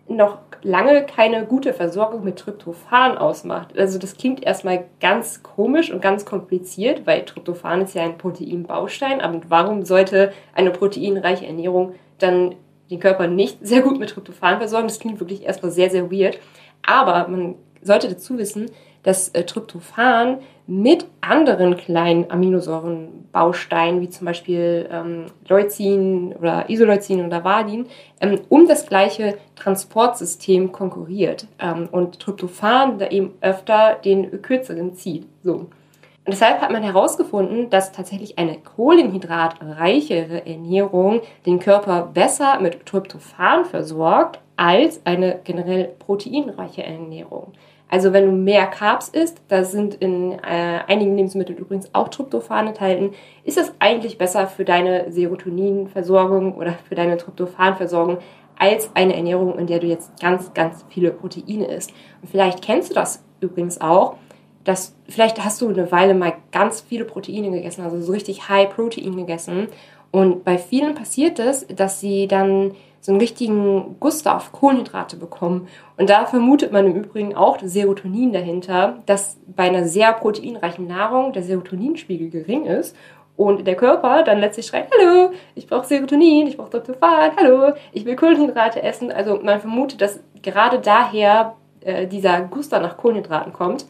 noch 0.08 0.45
lange 0.66 1.06
keine 1.06 1.46
gute 1.46 1.74
Versorgung 1.74 2.24
mit 2.24 2.38
Tryptophan 2.38 3.18
ausmacht. 3.18 3.78
Also 3.78 4.00
das 4.00 4.18
klingt 4.18 4.44
erstmal 4.44 4.86
ganz 5.00 5.44
komisch 5.44 5.92
und 5.92 6.02
ganz 6.02 6.26
kompliziert, 6.26 7.06
weil 7.06 7.24
Tryptophan 7.24 7.82
ist 7.82 7.94
ja 7.94 8.04
ein 8.04 8.18
Proteinbaustein. 8.18 9.22
Aber 9.22 9.42
warum 9.48 9.86
sollte 9.86 10.34
eine 10.54 10.72
proteinreiche 10.72 11.46
Ernährung 11.46 11.94
dann 12.18 12.56
den 12.90 13.00
Körper 13.00 13.28
nicht 13.28 13.60
sehr 13.62 13.82
gut 13.82 14.00
mit 14.00 14.10
Tryptophan 14.10 14.58
versorgen? 14.58 14.88
Das 14.88 15.00
klingt 15.00 15.20
wirklich 15.20 15.44
erstmal 15.44 15.72
sehr, 15.72 15.92
sehr 15.92 16.12
weird. 16.12 16.40
Aber 16.82 17.28
man 17.28 17.56
sollte 17.82 18.10
dazu 18.10 18.40
wissen, 18.40 18.72
dass 19.06 19.30
äh, 19.30 19.44
Tryptophan 19.44 20.40
mit 20.68 21.06
anderen 21.22 21.78
kleinen 21.78 22.30
Aminosäurenbausteinen, 22.32 24.02
wie 24.02 24.10
zum 24.10 24.26
Beispiel 24.26 24.90
ähm, 24.92 25.28
Leucin 25.48 26.34
oder 26.34 26.70
Isoleucin 26.70 27.26
oder 27.26 27.44
Valin, 27.44 27.86
ähm, 28.20 28.42
um 28.50 28.68
das 28.68 28.88
gleiche 28.88 29.38
Transportsystem 29.56 30.72
konkurriert 30.72 31.48
ähm, 31.60 31.88
und 31.92 32.20
Tryptophan 32.20 32.98
da 32.98 33.08
eben 33.08 33.36
öfter 33.42 33.98
den 34.04 34.42
kürzeren 34.42 34.96
zieht. 34.96 35.28
So. 35.44 35.54
Und 35.54 36.34
deshalb 36.34 36.60
hat 36.62 36.72
man 36.72 36.82
herausgefunden, 36.82 37.70
dass 37.70 37.92
tatsächlich 37.92 38.40
eine 38.40 38.58
kohlenhydratreichere 38.58 40.48
Ernährung 40.48 41.22
den 41.46 41.60
Körper 41.60 42.10
besser 42.12 42.60
mit 42.60 42.88
Tryptophan 42.88 43.66
versorgt 43.66 44.40
als 44.58 45.06
eine 45.06 45.40
generell 45.44 45.94
proteinreiche 46.00 46.84
Ernährung. 46.84 47.54
Also 47.90 48.14
wenn 48.14 48.26
du 48.26 48.32
mehr 48.32 48.66
Carbs 48.68 49.10
isst, 49.10 49.42
da 49.48 49.64
sind 49.64 49.96
in 49.96 50.34
äh, 50.34 50.80
einigen 50.88 51.16
Lebensmitteln 51.16 51.58
übrigens 51.58 51.90
auch 51.94 52.08
Tryptophan 52.10 52.68
enthalten, 52.68 53.12
ist 53.44 53.58
es 53.58 53.74
eigentlich 53.80 54.18
besser 54.18 54.48
für 54.48 54.66
deine 54.66 55.12
Serotoninversorgung 55.12 56.56
oder 56.56 56.74
für 56.88 56.96
deine 56.96 57.18
Tryptophanversorgung 57.18 58.18
als 58.58 58.90
eine 58.96 59.16
Ernährung, 59.16 59.58
in 59.60 59.68
der 59.68 59.80
du 59.80 59.88
jetzt 59.88 60.20
ganz, 60.20 60.54
ganz 60.54 60.86
viele 60.90 61.12
Proteine 61.12 61.68
isst. 61.68 61.92
Und 62.22 62.30
vielleicht 62.30 62.62
kennst 62.62 62.90
du 62.90 62.96
das 62.96 63.24
übrigens 63.40 63.82
auch, 63.82 64.16
dass 64.64 64.96
vielleicht 65.08 65.44
hast 65.44 65.62
du 65.62 65.70
eine 65.70 65.92
Weile 65.92 66.16
mal 66.16 66.34
ganz 66.52 66.82
viele 66.82 67.06
Proteine 67.06 67.52
gegessen, 67.52 67.84
also 67.84 68.02
so 68.02 68.12
richtig 68.12 68.50
High 68.50 68.70
Protein 68.70 69.16
gegessen. 69.16 69.68
Und 70.12 70.44
bei 70.44 70.58
vielen 70.58 70.96
passiert 70.96 71.40
es, 71.40 71.68
dass 71.68 72.00
sie 72.00 72.28
dann 72.28 72.72
so 73.06 73.12
einen 73.12 73.22
richtigen 73.22 73.98
Guster 74.00 74.36
auf 74.36 74.52
Kohlenhydrate 74.52 75.16
bekommen. 75.16 75.68
Und 75.96 76.10
da 76.10 76.26
vermutet 76.26 76.72
man 76.72 76.88
im 76.88 76.96
Übrigen 76.96 77.36
auch 77.36 77.60
Serotonin 77.62 78.34
dahinter, 78.34 78.98
dass 79.06 79.38
bei 79.56 79.66
einer 79.66 79.88
sehr 79.88 80.12
proteinreichen 80.14 80.88
Nahrung 80.88 81.32
der 81.32 81.44
Serotoninspiegel 81.44 82.32
gering 82.32 82.66
ist 82.66 82.96
und 83.38 83.68
der 83.68 83.76
Körper 83.76 84.24
dann 84.24 84.40
letztlich 84.40 84.66
schreit, 84.66 84.88
hallo, 84.92 85.34
ich 85.54 85.68
brauche 85.68 85.86
Serotonin, 85.86 86.48
ich 86.48 86.58
brauche 86.58 86.72
Tryptophan, 86.72 87.32
hallo, 87.38 87.74
ich 87.92 88.06
will 88.06 88.16
Kohlenhydrate 88.16 88.82
essen. 88.82 89.12
Also 89.12 89.40
man 89.40 89.60
vermutet, 89.60 90.02
dass 90.02 90.20
gerade 90.42 90.80
daher 90.80 91.56
äh, 91.82 92.08
dieser 92.08 92.42
Guster 92.42 92.80
nach 92.80 92.98
Kohlenhydraten 92.98 93.54
kommt, 93.54 93.86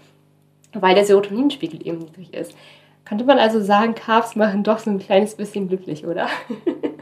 weil 0.73 0.93
der 0.93 1.05
Serotoninspiegel 1.05 1.87
eben 1.87 1.99
niedrig 1.99 2.33
ist. 2.33 2.53
Könnte 3.05 3.23
man 3.23 3.39
also 3.39 3.61
sagen, 3.61 3.95
Carbs 3.95 4.35
machen 4.35 4.63
doch 4.63 4.79
so 4.79 4.89
ein 4.89 4.99
kleines 4.99 5.35
bisschen 5.35 5.69
glücklich, 5.69 6.05
oder? 6.05 6.27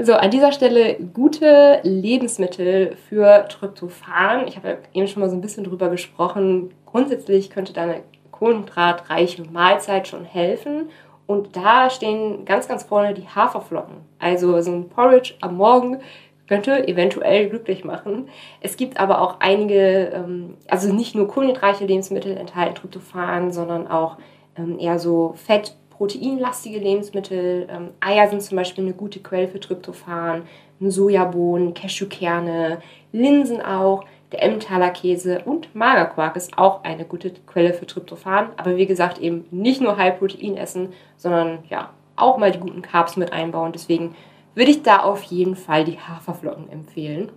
So, 0.00 0.12
an 0.14 0.30
dieser 0.30 0.52
Stelle 0.52 0.94
gute 1.12 1.80
Lebensmittel 1.82 2.94
für 3.08 3.48
Tryptophan. 3.48 4.46
Ich 4.46 4.56
habe 4.56 4.68
ja 4.68 4.76
eben 4.94 5.08
schon 5.08 5.20
mal 5.20 5.28
so 5.28 5.34
ein 5.34 5.40
bisschen 5.40 5.64
drüber 5.64 5.88
gesprochen. 5.88 6.70
Grundsätzlich 6.86 7.50
könnte 7.50 7.72
da 7.72 7.82
eine 7.82 8.02
kohlenhydratreiche 8.30 9.42
Mahlzeit 9.50 10.06
schon 10.06 10.24
helfen. 10.24 10.90
Und 11.26 11.56
da 11.56 11.90
stehen 11.90 12.44
ganz, 12.44 12.68
ganz 12.68 12.84
vorne 12.84 13.12
die 13.12 13.26
Haferflocken. 13.26 13.96
Also 14.20 14.60
so 14.60 14.70
ein 14.70 14.88
Porridge 14.88 15.34
am 15.40 15.56
Morgen 15.56 15.98
könnte 16.46 16.86
eventuell 16.86 17.48
glücklich 17.48 17.84
machen. 17.84 18.28
Es 18.60 18.76
gibt 18.76 19.00
aber 19.00 19.20
auch 19.20 19.40
einige, 19.40 20.12
ähm, 20.14 20.58
also 20.68 20.92
nicht 20.92 21.16
nur 21.16 21.26
kohlenhydratreiche 21.26 21.86
Lebensmittel 21.86 22.36
enthalten 22.36 22.76
Tryptophan, 22.76 23.50
sondern 23.50 23.88
auch 23.88 24.16
ähm, 24.56 24.78
eher 24.78 25.00
so 25.00 25.34
Fett- 25.34 25.74
proteinlastige 25.98 26.78
Lebensmittel. 26.78 27.68
Ähm, 27.70 27.90
Eier 28.00 28.28
sind 28.28 28.40
zum 28.40 28.56
Beispiel 28.56 28.84
eine 28.84 28.94
gute 28.94 29.20
Quelle 29.20 29.48
für 29.48 29.60
Tryptophan, 29.60 30.44
Sojabohnen, 30.80 31.74
Cashewkerne, 31.74 32.78
Linsen 33.12 33.60
auch. 33.60 34.04
Der 34.30 34.42
Emmentaler 34.42 34.90
Käse 34.90 35.42
und 35.44 35.74
Magerquark 35.74 36.36
ist 36.36 36.56
auch 36.56 36.84
eine 36.84 37.04
gute 37.04 37.32
Quelle 37.46 37.74
für 37.74 37.86
Tryptophan. 37.86 38.50
Aber 38.56 38.76
wie 38.76 38.86
gesagt, 38.86 39.18
eben 39.18 39.46
nicht 39.50 39.80
nur 39.80 39.96
High 39.96 40.18
Protein 40.18 40.56
essen, 40.56 40.92
sondern 41.16 41.64
ja, 41.68 41.90
auch 42.14 42.38
mal 42.38 42.52
die 42.52 42.60
guten 42.60 42.82
Carbs 42.82 43.16
mit 43.16 43.32
einbauen. 43.32 43.72
Deswegen 43.72 44.14
würde 44.54 44.70
ich 44.70 44.82
da 44.82 45.00
auf 45.00 45.22
jeden 45.24 45.56
Fall 45.56 45.84
die 45.84 45.98
Haferflocken 45.98 46.70
empfehlen 46.70 47.30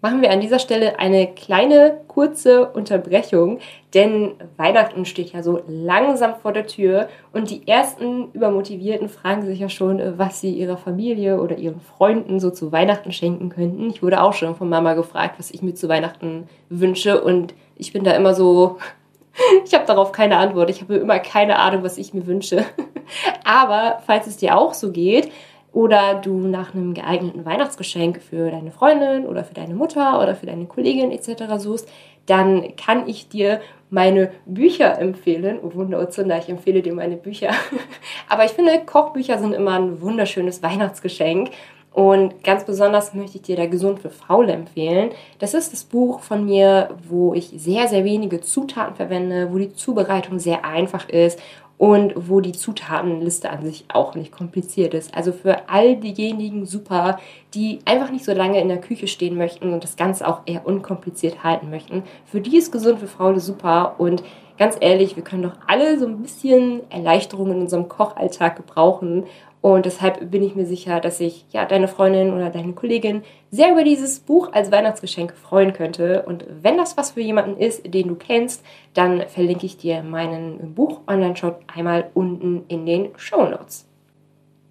machen 0.00 0.22
wir 0.22 0.30
an 0.30 0.40
dieser 0.40 0.58
Stelle 0.58 0.98
eine 0.98 1.26
kleine 1.26 2.00
kurze 2.06 2.68
Unterbrechung, 2.68 3.58
denn 3.94 4.34
Weihnachten 4.56 5.04
steht 5.04 5.32
ja 5.32 5.42
so 5.42 5.60
langsam 5.66 6.36
vor 6.36 6.52
der 6.52 6.66
Tür 6.66 7.08
und 7.32 7.50
die 7.50 7.66
ersten 7.66 8.30
Übermotivierten 8.32 9.08
fragen 9.08 9.44
sich 9.44 9.58
ja 9.58 9.68
schon, 9.68 10.18
was 10.18 10.40
sie 10.40 10.52
ihrer 10.52 10.76
Familie 10.76 11.40
oder 11.40 11.56
ihren 11.58 11.80
Freunden 11.80 12.38
so 12.38 12.50
zu 12.50 12.70
Weihnachten 12.70 13.12
schenken 13.12 13.48
könnten. 13.48 13.90
Ich 13.90 14.02
wurde 14.02 14.22
auch 14.22 14.34
schon 14.34 14.56
von 14.56 14.68
Mama 14.68 14.94
gefragt, 14.94 15.34
was 15.38 15.50
ich 15.50 15.62
mir 15.62 15.74
zu 15.74 15.88
Weihnachten 15.88 16.48
wünsche 16.68 17.20
und 17.20 17.54
ich 17.76 17.92
bin 17.92 18.04
da 18.04 18.12
immer 18.12 18.34
so, 18.34 18.78
ich 19.64 19.74
habe 19.74 19.86
darauf 19.86 20.12
keine 20.12 20.36
Antwort. 20.36 20.70
Ich 20.70 20.80
habe 20.80 20.96
immer 20.96 21.18
keine 21.18 21.58
Ahnung, 21.58 21.82
was 21.82 21.98
ich 21.98 22.14
mir 22.14 22.26
wünsche. 22.26 22.64
Aber 23.44 24.00
falls 24.06 24.26
es 24.26 24.36
dir 24.36 24.56
auch 24.56 24.74
so 24.74 24.92
geht, 24.92 25.30
oder 25.78 26.16
du 26.16 26.48
nach 26.48 26.74
einem 26.74 26.92
geeigneten 26.92 27.44
Weihnachtsgeschenk 27.44 28.20
für 28.20 28.50
deine 28.50 28.72
Freundin 28.72 29.28
oder 29.28 29.44
für 29.44 29.54
deine 29.54 29.76
Mutter 29.76 30.20
oder 30.20 30.34
für 30.34 30.46
deine 30.46 30.64
Kollegin 30.64 31.12
etc. 31.12 31.44
suchst, 31.58 31.88
dann 32.26 32.74
kann 32.74 33.08
ich 33.08 33.28
dir 33.28 33.60
meine 33.88 34.32
Bücher 34.44 34.98
empfehlen. 34.98 35.60
Oh 35.62 35.72
Wunder 35.74 36.00
und 36.00 36.12
Zunder, 36.12 36.36
ich 36.36 36.48
empfehle 36.48 36.82
dir 36.82 36.92
meine 36.94 37.16
Bücher. 37.16 37.50
Aber 38.28 38.44
ich 38.44 38.50
finde, 38.50 38.72
Kochbücher 38.84 39.38
sind 39.38 39.52
immer 39.52 39.74
ein 39.78 40.00
wunderschönes 40.00 40.64
Weihnachtsgeschenk. 40.64 41.50
Und 41.92 42.42
ganz 42.42 42.64
besonders 42.64 43.14
möchte 43.14 43.36
ich 43.36 43.42
dir 43.42 43.56
da 43.56 43.66
Gesund 43.66 44.00
für 44.00 44.10
Faule 44.10 44.54
empfehlen. 44.54 45.10
Das 45.38 45.54
ist 45.54 45.72
das 45.72 45.84
Buch 45.84 46.18
von 46.18 46.44
mir, 46.44 46.90
wo 47.08 47.34
ich 47.34 47.52
sehr, 47.54 47.86
sehr 47.86 48.02
wenige 48.04 48.40
Zutaten 48.40 48.96
verwende, 48.96 49.52
wo 49.52 49.58
die 49.58 49.72
Zubereitung 49.72 50.40
sehr 50.40 50.64
einfach 50.64 51.08
ist 51.08 51.40
und 51.78 52.12
wo 52.28 52.40
die 52.40 52.52
Zutatenliste 52.52 53.50
an 53.50 53.64
sich 53.64 53.84
auch 53.88 54.16
nicht 54.16 54.32
kompliziert 54.32 54.94
ist. 54.94 55.14
Also 55.14 55.32
für 55.32 55.68
all 55.68 55.96
diejenigen 55.96 56.66
super, 56.66 57.18
die 57.54 57.78
einfach 57.84 58.10
nicht 58.10 58.24
so 58.24 58.32
lange 58.32 58.60
in 58.60 58.68
der 58.68 58.80
Küche 58.80 59.06
stehen 59.06 59.36
möchten 59.36 59.72
und 59.72 59.84
das 59.84 59.96
Ganze 59.96 60.26
auch 60.26 60.40
eher 60.44 60.66
unkompliziert 60.66 61.44
halten 61.44 61.70
möchten. 61.70 62.02
Für 62.26 62.40
die 62.40 62.56
ist 62.56 62.72
gesund 62.72 62.98
für 62.98 63.06
Frauen 63.06 63.38
super 63.38 63.94
und 63.98 64.24
ganz 64.58 64.76
ehrlich, 64.80 65.16
wir 65.16 65.24
können 65.24 65.42
doch 65.42 65.56
alle 65.66 65.98
so 65.98 66.06
ein 66.06 66.20
bisschen 66.22 66.90
Erleichterung 66.90 67.52
in 67.52 67.60
unserem 67.60 67.88
Kochalltag 67.88 68.56
gebrauchen 68.56 69.24
und 69.60 69.86
deshalb 69.86 70.30
bin 70.30 70.42
ich 70.42 70.54
mir 70.54 70.66
sicher, 70.66 71.00
dass 71.00 71.18
sich 71.18 71.44
ja 71.50 71.64
deine 71.64 71.88
Freundin 71.88 72.32
oder 72.32 72.50
deine 72.50 72.74
Kollegin 72.74 73.22
sehr 73.50 73.72
über 73.72 73.82
dieses 73.82 74.20
Buch 74.20 74.52
als 74.52 74.70
Weihnachtsgeschenk 74.70 75.34
freuen 75.34 75.72
könnte. 75.72 76.22
Und 76.26 76.46
wenn 76.62 76.76
das 76.76 76.96
was 76.96 77.12
für 77.12 77.20
jemanden 77.20 77.56
ist, 77.56 77.82
den 77.92 78.08
du 78.08 78.14
kennst, 78.14 78.64
dann 78.94 79.26
verlinke 79.26 79.66
ich 79.66 79.76
dir 79.76 80.02
meinen 80.02 80.74
Buch-Online-Shop 80.74 81.64
einmal 81.74 82.10
unten 82.14 82.64
in 82.68 82.86
den 82.86 83.08
Show 83.16 83.48
Notes. 83.48 83.87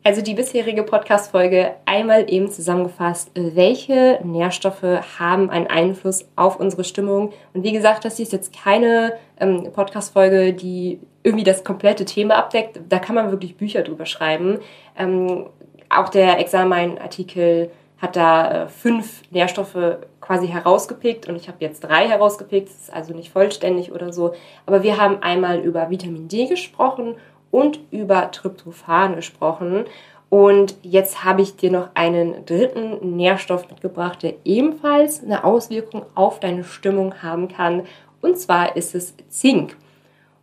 Also 0.07 0.21
die 0.21 0.35
bisherige 0.35 0.83
Podcast-Folge 0.83 1.73
einmal 1.83 2.31
eben 2.31 2.49
zusammengefasst, 2.49 3.29
welche 3.35 4.21
Nährstoffe 4.23 5.01
haben 5.19 5.49
einen 5.49 5.67
Einfluss 5.67 6.29
auf 6.37 6.61
unsere 6.61 6.85
Stimmung. 6.85 7.33
Und 7.53 7.63
wie 7.65 7.73
gesagt, 7.73 8.05
das 8.05 8.17
ist 8.17 8.31
jetzt 8.31 8.55
keine 8.55 9.17
ähm, 9.37 9.69
Podcast-Folge, 9.73 10.53
die 10.53 11.01
irgendwie 11.23 11.43
das 11.43 11.65
komplette 11.65 12.05
Thema 12.05 12.37
abdeckt. 12.37 12.79
Da 12.87 12.99
kann 12.99 13.15
man 13.15 13.31
wirklich 13.31 13.57
Bücher 13.57 13.81
drüber 13.81 14.05
schreiben. 14.05 14.59
Ähm, 14.97 15.47
auch 15.89 16.07
der 16.07 16.39
Examen-Artikel 16.39 17.69
hat 17.97 18.15
da 18.15 18.63
äh, 18.63 18.67
fünf 18.69 19.23
Nährstoffe 19.31 19.97
quasi 20.21 20.47
herausgepickt 20.47 21.27
und 21.27 21.35
ich 21.35 21.49
habe 21.49 21.57
jetzt 21.59 21.81
drei 21.81 22.07
herausgepickt, 22.07 22.69
das 22.69 22.75
ist 22.83 22.93
also 22.93 23.13
nicht 23.13 23.31
vollständig 23.31 23.91
oder 23.91 24.13
so. 24.13 24.33
Aber 24.65 24.83
wir 24.83 24.95
haben 24.95 25.21
einmal 25.21 25.59
über 25.59 25.89
Vitamin 25.89 26.29
D 26.29 26.45
gesprochen 26.45 27.15
und 27.51 27.79
über 27.91 28.31
Tryptophan 28.31 29.15
gesprochen. 29.15 29.85
Und 30.29 30.75
jetzt 30.81 31.23
habe 31.23 31.41
ich 31.41 31.55
dir 31.55 31.71
noch 31.71 31.89
einen 31.93 32.45
dritten 32.45 33.15
Nährstoff 33.15 33.69
mitgebracht, 33.69 34.23
der 34.23 34.33
ebenfalls 34.43 35.23
eine 35.23 35.43
Auswirkung 35.43 36.05
auf 36.15 36.39
deine 36.39 36.63
Stimmung 36.63 37.21
haben 37.21 37.47
kann. 37.47 37.83
Und 38.21 38.37
zwar 38.37 38.75
ist 38.75 38.93
es 38.93 39.15
Zink. 39.29 39.77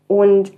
Und 0.07 0.53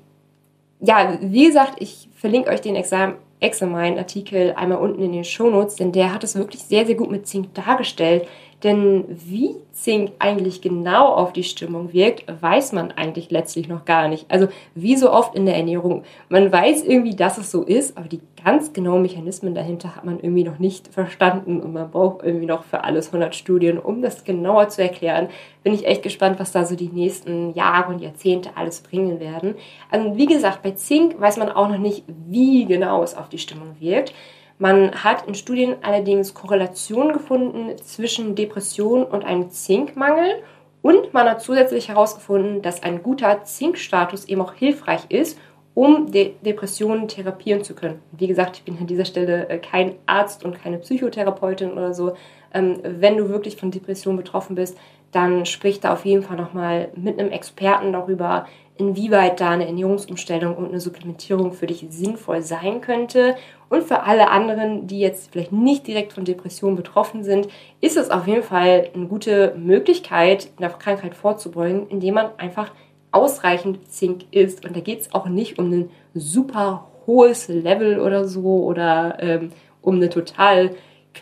ja, 0.80 1.18
wie 1.20 1.46
gesagt, 1.46 1.74
ich 1.78 2.08
verlinke 2.14 2.50
euch 2.50 2.60
den 2.60 2.76
Examen 2.76 3.14
Examine-Artikel 3.40 4.54
einmal 4.56 4.78
unten 4.78 5.02
in 5.02 5.12
den 5.12 5.24
Shownotes, 5.24 5.76
denn 5.76 5.92
der 5.92 6.12
hat 6.12 6.24
es 6.24 6.36
wirklich 6.36 6.62
sehr, 6.62 6.86
sehr 6.86 6.94
gut 6.94 7.10
mit 7.10 7.26
Zink 7.26 7.52
dargestellt. 7.54 8.26
Denn 8.62 9.04
wie 9.08 9.56
Zink 9.72 10.12
eigentlich 10.18 10.62
genau 10.62 11.08
auf 11.12 11.34
die 11.34 11.42
Stimmung 11.42 11.92
wirkt, 11.92 12.24
weiß 12.40 12.72
man 12.72 12.90
eigentlich 12.92 13.30
letztlich 13.30 13.68
noch 13.68 13.84
gar 13.84 14.08
nicht. 14.08 14.30
Also 14.30 14.48
wie 14.74 14.96
so 14.96 15.12
oft 15.12 15.34
in 15.34 15.44
der 15.44 15.56
Ernährung. 15.56 16.04
Man 16.30 16.50
weiß 16.50 16.84
irgendwie, 16.84 17.14
dass 17.14 17.36
es 17.36 17.50
so 17.50 17.62
ist, 17.62 17.98
aber 17.98 18.08
die 18.08 18.20
ganz 18.42 18.72
genauen 18.72 19.02
Mechanismen 19.02 19.54
dahinter 19.54 19.94
hat 19.94 20.06
man 20.06 20.18
irgendwie 20.18 20.44
noch 20.44 20.58
nicht 20.58 20.88
verstanden 20.88 21.60
und 21.60 21.74
man 21.74 21.90
braucht 21.90 22.24
irgendwie 22.24 22.46
noch 22.46 22.64
für 22.64 22.84
alles 22.84 23.08
100 23.08 23.34
Studien, 23.34 23.78
um 23.78 24.00
das 24.00 24.24
genauer 24.24 24.70
zu 24.70 24.82
erklären. 24.82 25.28
Bin 25.62 25.74
ich 25.74 25.86
echt 25.86 26.02
gespannt, 26.02 26.38
was 26.38 26.52
da 26.52 26.64
so 26.64 26.76
die 26.76 26.88
nächsten 26.88 27.52
Jahre 27.52 27.92
und 27.92 28.00
Jahrzehnte 28.00 28.50
alles 28.54 28.80
bringen 28.80 29.20
werden. 29.20 29.54
Also 29.90 30.16
wie 30.16 30.26
gesagt, 30.26 30.62
bei 30.62 30.70
Zink 30.70 31.20
weiß 31.20 31.36
man 31.36 31.50
auch 31.50 31.68
noch 31.68 31.78
nicht, 31.78 32.04
wie 32.26 32.64
genau 32.64 33.02
es 33.02 33.14
auf 33.14 33.28
die 33.28 33.38
Stimmung 33.38 33.76
wirkt. 33.78 34.14
Man 34.58 35.04
hat 35.04 35.26
in 35.26 35.34
Studien 35.34 35.76
allerdings 35.82 36.32
Korrelationen 36.32 37.12
gefunden 37.12 37.76
zwischen 37.78 38.34
Depression 38.34 39.04
und 39.04 39.24
einem 39.24 39.50
Zinkmangel 39.50 40.42
Und 40.86 41.12
man 41.12 41.28
hat 41.28 41.42
zusätzlich 41.42 41.88
herausgefunden, 41.88 42.62
dass 42.62 42.84
ein 42.84 43.02
guter 43.02 43.42
Zinkstatus 43.42 44.26
eben 44.26 44.40
auch 44.40 44.52
hilfreich 44.54 45.00
ist, 45.08 45.36
um 45.74 46.12
De 46.12 46.34
Depressionen 46.42 47.08
therapieren 47.08 47.64
zu 47.64 47.74
können. 47.74 48.00
Wie 48.12 48.28
gesagt, 48.28 48.58
ich 48.58 48.62
bin 48.62 48.78
an 48.78 48.86
dieser 48.86 49.04
Stelle 49.04 49.48
äh, 49.48 49.58
kein 49.58 49.96
Arzt 50.06 50.44
und 50.44 50.62
keine 50.62 50.78
Psychotherapeutin 50.78 51.72
oder 51.72 51.92
so. 51.92 52.14
Ähm, 52.54 52.78
wenn 52.84 53.16
du 53.16 53.28
wirklich 53.28 53.56
von 53.56 53.72
Depressionen 53.72 54.16
betroffen 54.16 54.54
bist, 54.54 54.78
dann 55.10 55.44
sprich 55.44 55.80
da 55.80 55.92
auf 55.92 56.04
jeden 56.04 56.22
Fall 56.22 56.36
nochmal 56.36 56.90
mit 56.94 57.18
einem 57.18 57.32
Experten 57.32 57.92
darüber, 57.92 58.46
inwieweit 58.78 59.40
da 59.40 59.50
eine 59.50 59.66
Ernährungsumstellung 59.66 60.56
und 60.56 60.68
eine 60.68 60.80
Supplementierung 60.80 61.52
für 61.52 61.66
dich 61.66 61.86
sinnvoll 61.90 62.42
sein 62.42 62.80
könnte. 62.80 63.36
Und 63.68 63.84
für 63.84 64.02
alle 64.02 64.30
anderen, 64.30 64.86
die 64.86 65.00
jetzt 65.00 65.32
vielleicht 65.32 65.52
nicht 65.52 65.86
direkt 65.86 66.12
von 66.12 66.24
Depressionen 66.24 66.76
betroffen 66.76 67.24
sind, 67.24 67.48
ist 67.80 67.96
es 67.96 68.10
auf 68.10 68.26
jeden 68.26 68.42
Fall 68.42 68.90
eine 68.94 69.06
gute 69.06 69.54
Möglichkeit, 69.56 70.50
einer 70.56 70.70
Krankheit 70.70 71.14
vorzubeugen, 71.14 71.88
indem 71.88 72.14
man 72.14 72.30
einfach 72.36 72.72
ausreichend 73.10 73.90
Zink 73.90 74.24
isst. 74.30 74.64
Und 74.64 74.76
da 74.76 74.80
geht 74.80 75.00
es 75.00 75.14
auch 75.14 75.26
nicht 75.26 75.58
um 75.58 75.70
ein 75.72 75.90
super 76.14 76.88
hohes 77.06 77.48
Level 77.48 78.00
oder 78.00 78.26
so 78.26 78.64
oder 78.64 79.16
ähm, 79.20 79.52
um 79.80 79.96
eine 79.96 80.10
total 80.10 80.70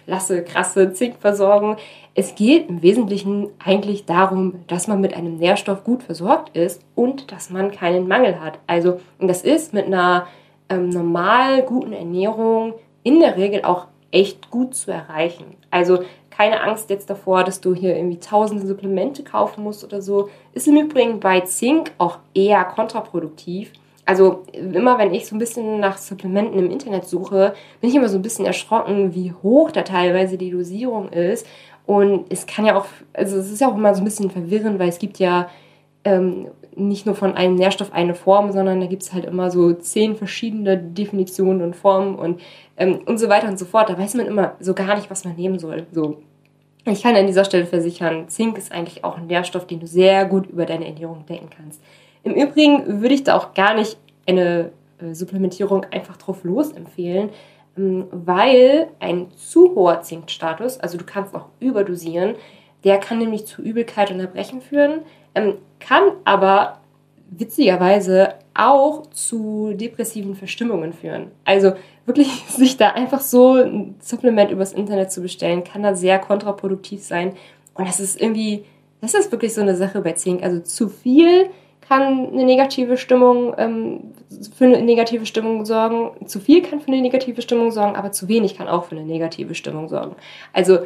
klasse, 0.04 0.42
krasse 0.42 0.92
Zinkversorgung. 0.92 1.76
Es 2.14 2.34
geht 2.34 2.68
im 2.68 2.82
Wesentlichen 2.82 3.48
eigentlich 3.64 4.04
darum, 4.04 4.64
dass 4.66 4.88
man 4.88 5.00
mit 5.00 5.14
einem 5.14 5.36
Nährstoff 5.36 5.84
gut 5.84 6.02
versorgt 6.02 6.56
ist 6.56 6.82
und 6.94 7.32
dass 7.32 7.50
man 7.50 7.70
keinen 7.70 8.06
Mangel 8.08 8.40
hat. 8.40 8.58
Also, 8.66 9.00
das 9.18 9.42
ist 9.42 9.72
mit 9.72 9.86
einer 9.86 10.26
ähm, 10.68 10.88
normal 10.90 11.62
guten 11.62 11.92
Ernährung 11.92 12.74
in 13.02 13.20
der 13.20 13.36
Regel 13.36 13.64
auch 13.64 13.86
echt 14.10 14.50
gut 14.50 14.74
zu 14.74 14.92
erreichen. 14.92 15.56
Also 15.70 16.04
keine 16.30 16.62
Angst 16.62 16.90
jetzt 16.90 17.10
davor, 17.10 17.44
dass 17.44 17.60
du 17.60 17.74
hier 17.74 17.96
irgendwie 17.96 18.18
tausende 18.18 18.66
Supplemente 18.66 19.22
kaufen 19.22 19.62
musst 19.62 19.84
oder 19.84 20.02
so. 20.02 20.30
Ist 20.52 20.66
im 20.66 20.76
Übrigen 20.76 21.20
bei 21.20 21.40
Zink 21.40 21.92
auch 21.98 22.18
eher 22.34 22.64
kontraproduktiv. 22.64 23.72
Also 24.06 24.42
immer 24.52 24.98
wenn 24.98 25.14
ich 25.14 25.26
so 25.26 25.34
ein 25.34 25.38
bisschen 25.38 25.80
nach 25.80 25.96
Supplementen 25.96 26.58
im 26.58 26.70
Internet 26.70 27.06
suche, 27.06 27.54
bin 27.80 27.90
ich 27.90 27.96
immer 27.96 28.08
so 28.08 28.18
ein 28.18 28.22
bisschen 28.22 28.44
erschrocken, 28.44 29.14
wie 29.14 29.32
hoch 29.32 29.70
da 29.70 29.82
teilweise 29.82 30.36
die 30.36 30.50
Dosierung 30.50 31.08
ist. 31.08 31.46
Und 31.86 32.26
es 32.30 32.46
kann 32.46 32.66
ja 32.66 32.76
auch, 32.76 32.86
also 33.12 33.36
es 33.38 33.50
ist 33.50 33.60
ja 33.60 33.68
auch 33.68 33.76
immer 33.76 33.94
so 33.94 34.02
ein 34.02 34.04
bisschen 34.04 34.30
verwirrend, 34.30 34.78
weil 34.78 34.88
es 34.88 34.98
gibt 34.98 35.18
ja 35.18 35.48
ähm, 36.04 36.48
nicht 36.76 37.06
nur 37.06 37.14
von 37.14 37.34
einem 37.34 37.54
Nährstoff 37.54 37.92
eine 37.92 38.14
Form, 38.14 38.52
sondern 38.52 38.80
da 38.80 38.86
gibt 38.86 39.02
es 39.02 39.12
halt 39.12 39.24
immer 39.24 39.50
so 39.50 39.72
zehn 39.72 40.16
verschiedene 40.16 40.76
Definitionen 40.76 41.62
und 41.62 41.76
Formen 41.76 42.16
und, 42.16 42.40
ähm, 42.76 43.00
und 43.06 43.18
so 43.18 43.28
weiter 43.28 43.48
und 43.48 43.58
so 43.58 43.64
fort. 43.64 43.88
Da 43.88 43.98
weiß 43.98 44.14
man 44.14 44.26
immer 44.26 44.54
so 44.60 44.74
gar 44.74 44.96
nicht, 44.96 45.10
was 45.10 45.24
man 45.24 45.36
nehmen 45.36 45.58
soll. 45.58 45.86
So. 45.92 46.18
Ich 46.86 47.02
kann 47.02 47.16
an 47.16 47.26
dieser 47.26 47.44
Stelle 47.44 47.64
versichern, 47.64 48.28
Zink 48.28 48.58
ist 48.58 48.72
eigentlich 48.72 49.04
auch 49.04 49.16
ein 49.16 49.26
Nährstoff, 49.26 49.66
den 49.66 49.80
du 49.80 49.86
sehr 49.86 50.26
gut 50.26 50.46
über 50.46 50.66
deine 50.66 50.86
Ernährung 50.86 51.24
denken 51.26 51.48
kannst. 51.56 51.80
Im 52.24 52.34
Übrigen 52.34 53.00
würde 53.00 53.14
ich 53.14 53.24
da 53.24 53.36
auch 53.36 53.54
gar 53.54 53.74
nicht 53.74 53.96
eine 54.26 54.72
äh, 54.98 55.14
Supplementierung 55.14 55.84
einfach 55.90 56.16
drauf 56.16 56.42
los 56.42 56.72
empfehlen, 56.72 57.30
ähm, 57.76 58.06
weil 58.10 58.88
ein 58.98 59.30
zu 59.36 59.74
hoher 59.74 60.02
Zinkstatus, 60.02 60.80
also 60.80 60.98
du 60.98 61.04
kannst 61.04 61.34
auch 61.34 61.46
überdosieren, 61.60 62.34
der 62.82 62.98
kann 62.98 63.18
nämlich 63.18 63.46
zu 63.46 63.62
Übelkeit 63.62 64.10
und 64.10 64.20
Erbrechen 64.20 64.60
führen, 64.60 65.02
ähm, 65.34 65.54
kann 65.80 66.12
aber 66.24 66.80
witzigerweise 67.30 68.34
auch 68.54 69.06
zu 69.10 69.72
depressiven 69.74 70.36
Verstimmungen 70.36 70.92
führen. 70.92 71.30
Also 71.44 71.72
wirklich 72.06 72.28
sich 72.48 72.76
da 72.76 72.90
einfach 72.90 73.20
so 73.20 73.54
ein 73.54 73.96
Supplement 74.00 74.50
übers 74.50 74.72
Internet 74.72 75.12
zu 75.12 75.20
bestellen, 75.20 75.64
kann 75.64 75.82
da 75.82 75.94
sehr 75.94 76.18
kontraproduktiv 76.18 77.02
sein. 77.02 77.34
Und 77.74 77.88
das 77.88 78.00
ist 78.00 78.20
irgendwie, 78.20 78.64
das 79.00 79.14
ist 79.14 79.32
wirklich 79.32 79.52
so 79.52 79.60
eine 79.60 79.76
Sache 79.76 80.00
bei 80.00 80.12
Zink. 80.12 80.42
Also 80.42 80.60
zu 80.60 80.88
viel 80.88 81.50
kann 81.86 82.28
eine 82.32 82.44
negative 82.44 82.96
Stimmung 82.96 83.54
ähm, 83.58 84.12
für 84.56 84.64
eine 84.64 84.82
negative 84.82 85.26
Stimmung 85.26 85.64
sorgen. 85.64 86.26
Zu 86.26 86.40
viel 86.40 86.62
kann 86.62 86.80
für 86.80 86.88
eine 86.88 87.00
negative 87.00 87.42
Stimmung 87.42 87.70
sorgen, 87.70 87.96
aber 87.96 88.12
zu 88.12 88.28
wenig 88.28 88.56
kann 88.56 88.68
auch 88.68 88.84
für 88.84 88.96
eine 88.96 89.04
negative 89.04 89.54
Stimmung 89.54 89.88
sorgen. 89.88 90.16
Also 90.52 90.80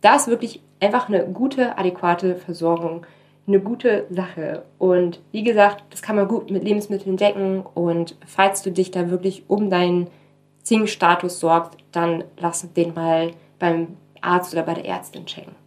da 0.00 0.16
ist 0.16 0.28
wirklich 0.28 0.60
einfach 0.80 1.08
eine 1.08 1.26
gute, 1.26 1.78
adäquate 1.78 2.36
Versorgung 2.36 3.06
eine 3.46 3.60
gute 3.60 4.06
Sache. 4.10 4.62
Und 4.78 5.20
wie 5.32 5.42
gesagt, 5.42 5.84
das 5.90 6.02
kann 6.02 6.16
man 6.16 6.28
gut 6.28 6.50
mit 6.50 6.64
Lebensmitteln 6.64 7.16
decken. 7.16 7.64
Und 7.74 8.16
falls 8.26 8.62
du 8.62 8.70
dich 8.70 8.90
da 8.90 9.10
wirklich 9.10 9.44
um 9.48 9.70
deinen 9.70 10.08
Zinkstatus 10.62 11.40
sorgst, 11.40 11.76
dann 11.90 12.24
lass 12.38 12.72
den 12.72 12.94
mal 12.94 13.32
beim 13.58 13.96
Arzt 14.20 14.52
oder 14.52 14.62
bei 14.62 14.74
der 14.74 14.86
Ärztin 14.86 15.26
checken. 15.26 15.61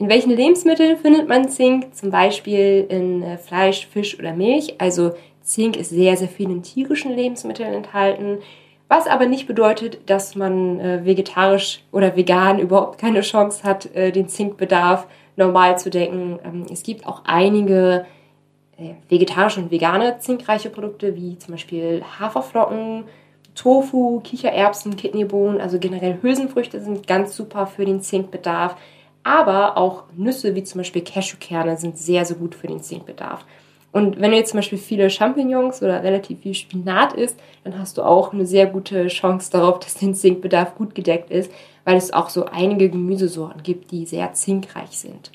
In 0.00 0.08
welchen 0.08 0.30
Lebensmitteln 0.30 0.96
findet 0.96 1.28
man 1.28 1.50
Zink? 1.50 1.94
Zum 1.94 2.10
Beispiel 2.10 2.86
in 2.88 3.22
äh, 3.22 3.36
Fleisch, 3.36 3.86
Fisch 3.86 4.18
oder 4.18 4.32
Milch. 4.32 4.76
Also 4.78 5.12
Zink 5.42 5.76
ist 5.76 5.90
sehr, 5.90 6.16
sehr 6.16 6.28
viel 6.28 6.50
in 6.50 6.62
tierischen 6.62 7.14
Lebensmitteln 7.14 7.74
enthalten. 7.74 8.38
Was 8.88 9.06
aber 9.06 9.26
nicht 9.26 9.46
bedeutet, 9.46 10.08
dass 10.08 10.34
man 10.36 10.80
äh, 10.80 11.04
vegetarisch 11.04 11.82
oder 11.92 12.16
vegan 12.16 12.58
überhaupt 12.58 12.98
keine 12.98 13.20
Chance 13.20 13.62
hat, 13.62 13.94
äh, 13.94 14.10
den 14.10 14.26
Zinkbedarf 14.26 15.06
normal 15.36 15.78
zu 15.78 15.90
decken. 15.90 16.38
Ähm, 16.46 16.64
es 16.72 16.82
gibt 16.82 17.06
auch 17.06 17.22
einige 17.26 18.06
vegetarische 19.10 19.60
und 19.60 19.70
vegane 19.70 20.18
zinkreiche 20.20 20.70
Produkte, 20.70 21.14
wie 21.14 21.36
zum 21.36 21.52
Beispiel 21.52 22.02
Haferflocken, 22.18 23.04
Tofu, 23.54 24.20
Kichererbsen, 24.20 24.96
Kidneybohnen, 24.96 25.60
also 25.60 25.78
generell 25.78 26.16
Hülsenfrüchte 26.22 26.80
sind 26.80 27.06
ganz 27.06 27.36
super 27.36 27.66
für 27.66 27.84
den 27.84 28.00
Zinkbedarf. 28.00 28.76
Aber 29.22 29.76
auch 29.76 30.04
Nüsse 30.16 30.54
wie 30.54 30.64
zum 30.64 30.78
Beispiel 30.78 31.02
Cashewkerne 31.02 31.76
sind 31.76 31.98
sehr, 31.98 32.24
sehr 32.24 32.36
gut 32.36 32.54
für 32.54 32.66
den 32.66 32.82
Zinkbedarf. 32.82 33.44
Und 33.92 34.20
wenn 34.20 34.30
du 34.30 34.36
jetzt 34.36 34.50
zum 34.50 34.58
Beispiel 34.58 34.78
viele 34.78 35.10
Champignons 35.10 35.82
oder 35.82 36.02
relativ 36.02 36.40
viel 36.40 36.54
Spinat 36.54 37.12
isst, 37.12 37.38
dann 37.64 37.78
hast 37.78 37.98
du 37.98 38.02
auch 38.02 38.32
eine 38.32 38.46
sehr 38.46 38.66
gute 38.66 39.08
Chance 39.08 39.50
darauf, 39.50 39.80
dass 39.80 39.94
dein 39.94 40.14
Zinkbedarf 40.14 40.76
gut 40.76 40.94
gedeckt 40.94 41.30
ist, 41.30 41.50
weil 41.84 41.96
es 41.96 42.12
auch 42.12 42.28
so 42.28 42.46
einige 42.46 42.88
Gemüsesorten 42.88 43.62
gibt, 43.62 43.90
die 43.90 44.06
sehr 44.06 44.32
zinkreich 44.32 44.90
sind. 44.92 45.32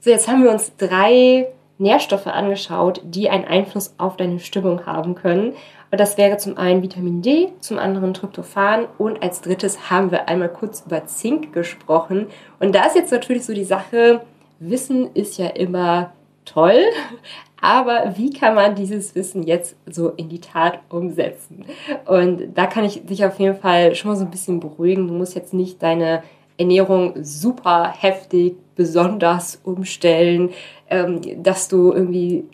So, 0.00 0.10
jetzt 0.10 0.28
haben 0.28 0.44
wir 0.44 0.50
uns 0.50 0.76
drei 0.76 1.48
Nährstoffe 1.78 2.26
angeschaut, 2.26 3.00
die 3.04 3.30
einen 3.30 3.44
Einfluss 3.44 3.94
auf 3.98 4.16
deine 4.16 4.40
Stimmung 4.40 4.84
haben 4.84 5.14
können. 5.14 5.54
Und 5.90 5.98
das 5.98 6.18
wäre 6.18 6.36
zum 6.36 6.58
einen 6.58 6.82
Vitamin 6.82 7.22
D, 7.22 7.48
zum 7.60 7.78
anderen 7.78 8.14
Tryptophan 8.14 8.86
und 8.98 9.22
als 9.22 9.40
drittes 9.40 9.90
haben 9.90 10.10
wir 10.10 10.28
einmal 10.28 10.50
kurz 10.50 10.82
über 10.86 11.06
Zink 11.06 11.52
gesprochen. 11.52 12.26
Und 12.60 12.74
da 12.74 12.84
ist 12.84 12.96
jetzt 12.96 13.12
natürlich 13.12 13.44
so 13.44 13.54
die 13.54 13.64
Sache, 13.64 14.20
Wissen 14.60 15.10
ist 15.14 15.38
ja 15.38 15.46
immer 15.48 16.12
toll, 16.44 16.82
aber 17.60 18.14
wie 18.16 18.30
kann 18.30 18.54
man 18.54 18.74
dieses 18.74 19.14
Wissen 19.14 19.42
jetzt 19.42 19.76
so 19.86 20.10
in 20.10 20.28
die 20.28 20.40
Tat 20.40 20.80
umsetzen? 20.90 21.64
Und 22.06 22.54
da 22.54 22.66
kann 22.66 22.84
ich 22.84 23.06
dich 23.06 23.24
auf 23.24 23.38
jeden 23.38 23.56
Fall 23.56 23.94
schon 23.94 24.10
mal 24.10 24.16
so 24.16 24.24
ein 24.24 24.30
bisschen 24.30 24.60
beruhigen. 24.60 25.08
Du 25.08 25.14
musst 25.14 25.34
jetzt 25.34 25.54
nicht 25.54 25.82
deine 25.82 26.22
Ernährung 26.58 27.14
super 27.22 27.92
heftig, 27.96 28.56
besonders 28.74 29.60
umstellen, 29.64 30.50
ähm, 30.90 31.42
dass 31.42 31.68
du 31.68 31.92
irgendwie, 31.92 32.44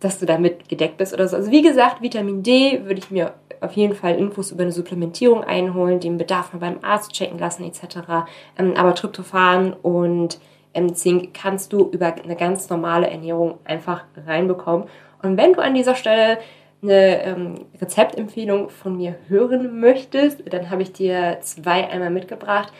dass 0.00 0.18
du 0.18 0.26
damit 0.26 0.68
gedeckt 0.68 0.96
bist 0.96 1.14
oder 1.14 1.28
so. 1.28 1.36
Also 1.36 1.50
wie 1.50 1.62
gesagt, 1.62 2.02
Vitamin 2.02 2.42
D 2.42 2.84
würde 2.84 2.98
ich 2.98 3.10
mir 3.10 3.34
auf 3.60 3.72
jeden 3.72 3.94
Fall 3.94 4.16
Infos 4.16 4.50
über 4.50 4.62
eine 4.62 4.72
Supplementierung 4.72 5.44
einholen, 5.44 6.00
den 6.00 6.18
Bedarf 6.18 6.52
mal 6.52 6.58
beim 6.58 6.78
Arzt 6.82 7.12
checken 7.12 7.38
lassen 7.38 7.64
etc. 7.64 8.26
Ähm, 8.58 8.74
aber 8.76 8.94
Tryptophan 8.94 9.72
und 9.72 10.38
ähm, 10.74 10.94
Zink 10.94 11.34
kannst 11.34 11.72
du 11.72 11.90
über 11.90 12.14
eine 12.14 12.36
ganz 12.36 12.68
normale 12.70 13.08
Ernährung 13.08 13.58
einfach 13.64 14.04
reinbekommen. 14.26 14.88
Und 15.22 15.36
wenn 15.36 15.52
du 15.52 15.60
an 15.60 15.74
dieser 15.74 15.94
Stelle 15.94 16.38
eine 16.82 17.22
ähm, 17.22 17.54
Rezeptempfehlung 17.80 18.68
von 18.68 18.96
mir 18.96 19.16
hören 19.28 19.78
möchtest, 19.78 20.42
dann 20.52 20.70
habe 20.70 20.82
ich 20.82 20.92
dir 20.92 21.38
zwei 21.42 21.88
einmal 21.88 22.10
mitgebracht. 22.10 22.72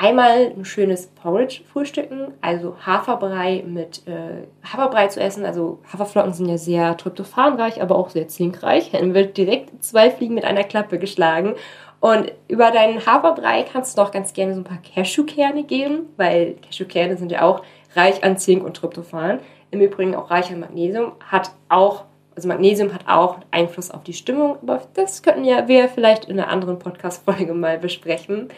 Einmal 0.00 0.52
ein 0.56 0.64
schönes 0.64 1.08
Porridge 1.08 1.62
frühstücken, 1.72 2.32
also 2.40 2.76
Haferbrei 2.86 3.64
mit 3.66 4.06
äh, 4.06 4.46
Haferbrei 4.64 5.08
zu 5.08 5.18
essen. 5.18 5.44
Also 5.44 5.80
Haferflocken 5.92 6.32
sind 6.32 6.48
ja 6.48 6.56
sehr 6.56 6.96
tryptophanreich, 6.96 7.82
aber 7.82 7.96
auch 7.96 8.08
sehr 8.08 8.28
zinkreich. 8.28 8.92
Dann 8.92 9.12
wird 9.12 9.36
direkt 9.36 9.82
zwei 9.82 10.12
Fliegen 10.12 10.34
mit 10.34 10.44
einer 10.44 10.62
Klappe 10.62 11.00
geschlagen. 11.00 11.56
Und 11.98 12.30
über 12.46 12.70
deinen 12.70 13.04
Haferbrei 13.04 13.64
kannst 13.64 13.98
du 13.98 14.02
noch 14.02 14.12
ganz 14.12 14.32
gerne 14.34 14.54
so 14.54 14.60
ein 14.60 14.64
paar 14.64 14.78
Cashewkerne 14.78 15.64
geben, 15.64 16.10
weil 16.16 16.54
Cashewkerne 16.62 17.16
sind 17.16 17.32
ja 17.32 17.42
auch 17.42 17.64
reich 17.96 18.22
an 18.22 18.38
Zink 18.38 18.64
und 18.64 18.76
Tryptophan. 18.76 19.40
Im 19.72 19.80
Übrigen 19.80 20.14
auch 20.14 20.30
reich 20.30 20.52
an 20.52 20.60
Magnesium, 20.60 21.10
hat 21.26 21.50
auch, 21.68 22.04
also 22.36 22.46
Magnesium 22.46 22.94
hat 22.94 23.08
auch 23.08 23.38
Einfluss 23.50 23.90
auf 23.90 24.04
die 24.04 24.12
Stimmung, 24.12 24.58
aber 24.62 24.82
das 24.94 25.24
könnten 25.24 25.44
ja 25.44 25.66
wir 25.66 25.88
vielleicht 25.88 26.26
in 26.26 26.38
einer 26.38 26.50
anderen 26.50 26.78
Podcast-Folge 26.78 27.52
mal 27.52 27.78
besprechen. 27.78 28.50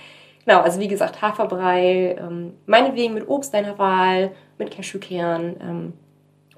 Genau, 0.44 0.60
also 0.60 0.80
wie 0.80 0.88
gesagt, 0.88 1.20
Haferbrei, 1.20 2.16
ähm, 2.18 2.54
meinetwegen 2.66 3.14
mit 3.14 3.28
Obst 3.28 3.52
deiner 3.52 3.78
Wahl, 3.78 4.32
mit 4.58 4.70
Cashewkernen. 4.70 5.56
Ähm, 5.60 5.92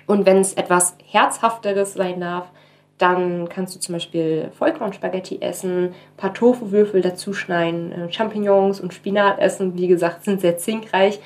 und 0.07 0.27
wenn 0.27 0.39
es 0.39 0.55
etwas 0.55 0.97
Herzhafteres 1.05 1.95
sein 1.95 2.21
darf, 2.21 2.51
dann 2.99 3.49
kannst 3.49 3.75
du 3.75 3.81
zum 3.81 3.95
Beispiel 3.95 4.51
Vollkornspaghetti 4.57 5.41
essen, 5.41 5.87
ein 5.87 6.17
paar 6.17 6.35
Tofuwürfel 6.35 7.01
dazu 7.01 7.33
schneiden, 7.33 7.91
äh, 7.91 8.13
Champignons 8.13 8.81
und 8.81 8.95
Spinat 8.95 9.41
essen. 9.41 9.77
Wie 9.77 9.89
gesagt, 9.89 10.25
sind 10.25 10.41
sehr 10.41 10.59
zinkreich. 10.59 11.19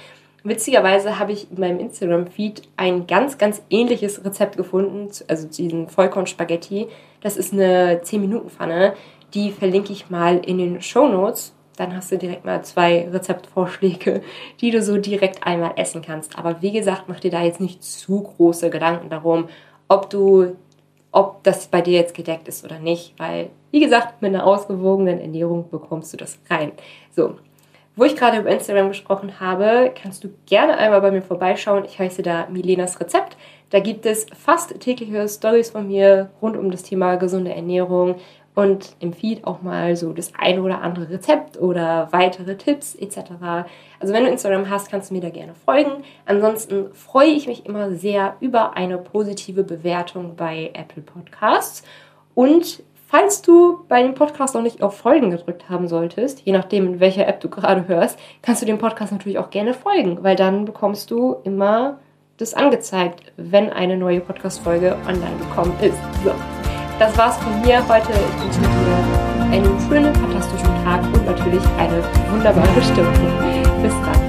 Witzigerweise 0.42 1.18
habe 1.18 1.32
ich 1.32 1.50
in 1.50 1.58
meinem 1.58 1.80
Instagram-Feed 1.80 2.62
ein 2.76 3.08
ganz, 3.08 3.36
ganz 3.36 3.62
ähnliches 3.68 4.24
Rezept 4.24 4.56
gefunden, 4.56 5.10
also 5.26 5.48
diesen 5.48 5.88
Vollkorn-Spaghetti. 5.88 6.86
Das 7.20 7.36
ist 7.36 7.52
eine 7.52 8.00
10-Minuten-Pfanne. 8.02 8.94
Die 9.34 9.50
verlinke 9.50 9.92
ich 9.92 10.08
mal 10.08 10.38
in 10.38 10.58
den 10.58 10.80
Show 10.80 11.08
Notes. 11.08 11.52
Dann 11.76 11.94
hast 11.94 12.10
du 12.10 12.18
direkt 12.18 12.44
mal 12.44 12.64
zwei 12.64 13.08
Rezeptvorschläge, 13.12 14.22
die 14.60 14.70
du 14.70 14.82
so 14.82 14.96
direkt 14.96 15.46
einmal 15.46 15.72
essen 15.76 16.02
kannst. 16.02 16.38
Aber 16.38 16.62
wie 16.62 16.72
gesagt, 16.72 17.04
mach 17.06 17.20
dir 17.20 17.30
da 17.30 17.42
jetzt 17.42 17.60
nicht 17.60 17.84
zu 17.84 18.22
große 18.22 18.70
Gedanken 18.70 19.10
darum, 19.10 19.48
ob 19.88 20.10
du, 20.10 20.56
ob 21.12 21.42
das 21.44 21.66
bei 21.66 21.82
dir 21.82 21.94
jetzt 21.94 22.14
gedeckt 22.14 22.48
ist 22.48 22.64
oder 22.64 22.78
nicht, 22.78 23.14
weil, 23.18 23.50
wie 23.70 23.80
gesagt, 23.80 24.22
mit 24.22 24.34
einer 24.34 24.46
ausgewogenen 24.46 25.20
Ernährung 25.20 25.68
bekommst 25.70 26.12
du 26.12 26.16
das 26.16 26.38
rein. 26.50 26.72
So, 27.14 27.36
wo 27.98 28.04
ich 28.04 28.14
gerade 28.14 28.38
über 28.38 28.50
Instagram 28.50 28.88
gesprochen 28.88 29.40
habe, 29.40 29.90
kannst 29.94 30.22
du 30.22 30.28
gerne 30.44 30.76
einmal 30.76 31.00
bei 31.00 31.10
mir 31.10 31.22
vorbeischauen. 31.22 31.86
Ich 31.86 31.98
heiße 31.98 32.22
da 32.22 32.46
Milenas 32.50 33.00
Rezept. 33.00 33.38
Da 33.70 33.80
gibt 33.80 34.04
es 34.04 34.26
fast 34.36 34.78
tägliche 34.80 35.26
Stories 35.26 35.70
von 35.70 35.88
mir 35.88 36.30
rund 36.42 36.58
um 36.58 36.70
das 36.70 36.82
Thema 36.82 37.16
gesunde 37.16 37.54
Ernährung 37.54 38.16
und 38.56 38.96
im 39.00 39.12
Feed 39.12 39.46
auch 39.46 39.60
mal 39.60 39.94
so 39.96 40.12
das 40.14 40.32
eine 40.36 40.62
oder 40.62 40.80
andere 40.80 41.10
Rezept 41.10 41.60
oder 41.60 42.08
weitere 42.10 42.56
Tipps 42.56 42.94
etc. 42.94 43.18
Also 44.00 44.14
wenn 44.14 44.24
du 44.24 44.30
Instagram 44.30 44.68
hast, 44.70 44.90
kannst 44.90 45.10
du 45.10 45.14
mir 45.14 45.20
da 45.20 45.28
gerne 45.28 45.54
folgen. 45.54 46.02
Ansonsten 46.24 46.92
freue 46.94 47.28
ich 47.28 47.46
mich 47.46 47.66
immer 47.66 47.92
sehr 47.92 48.34
über 48.40 48.74
eine 48.74 48.96
positive 48.96 49.62
Bewertung 49.62 50.36
bei 50.36 50.70
Apple 50.74 51.02
Podcasts 51.02 51.84
und 52.34 52.82
Falls 53.08 53.40
du 53.40 53.84
bei 53.86 54.02
dem 54.02 54.14
Podcast 54.14 54.56
noch 54.56 54.62
nicht 54.62 54.82
auf 54.82 54.96
Folgen 54.96 55.30
gedrückt 55.30 55.68
haben 55.68 55.86
solltest, 55.86 56.40
je 56.40 56.52
nachdem, 56.52 56.88
in 56.88 57.00
welcher 57.00 57.28
App 57.28 57.38
du 57.38 57.48
gerade 57.48 57.86
hörst, 57.86 58.18
kannst 58.42 58.62
du 58.62 58.66
dem 58.66 58.78
Podcast 58.78 59.12
natürlich 59.12 59.38
auch 59.38 59.50
gerne 59.50 59.74
folgen, 59.74 60.24
weil 60.24 60.34
dann 60.34 60.64
bekommst 60.64 61.12
du 61.12 61.36
immer 61.44 62.00
das 62.36 62.52
angezeigt, 62.52 63.32
wenn 63.36 63.70
eine 63.70 63.96
neue 63.96 64.20
Podcast-Folge 64.20 64.96
online 65.06 65.36
gekommen 65.38 65.72
ist. 65.80 65.96
So, 66.24 66.32
das 66.98 67.16
war's 67.16 67.36
von 67.36 67.60
mir 67.60 67.86
heute. 67.88 68.12
Ich 68.12 68.42
wünsche 68.42 68.60
dir 68.60 69.52
einen 69.52 69.80
schönen, 69.88 70.14
fantastischen 70.14 70.84
Tag 70.84 71.02
und 71.04 71.26
natürlich 71.26 71.62
eine 71.78 72.02
wunderbare 72.30 72.82
Stimmung. 72.82 73.12
Bis 73.82 73.92
dann. 73.92 74.25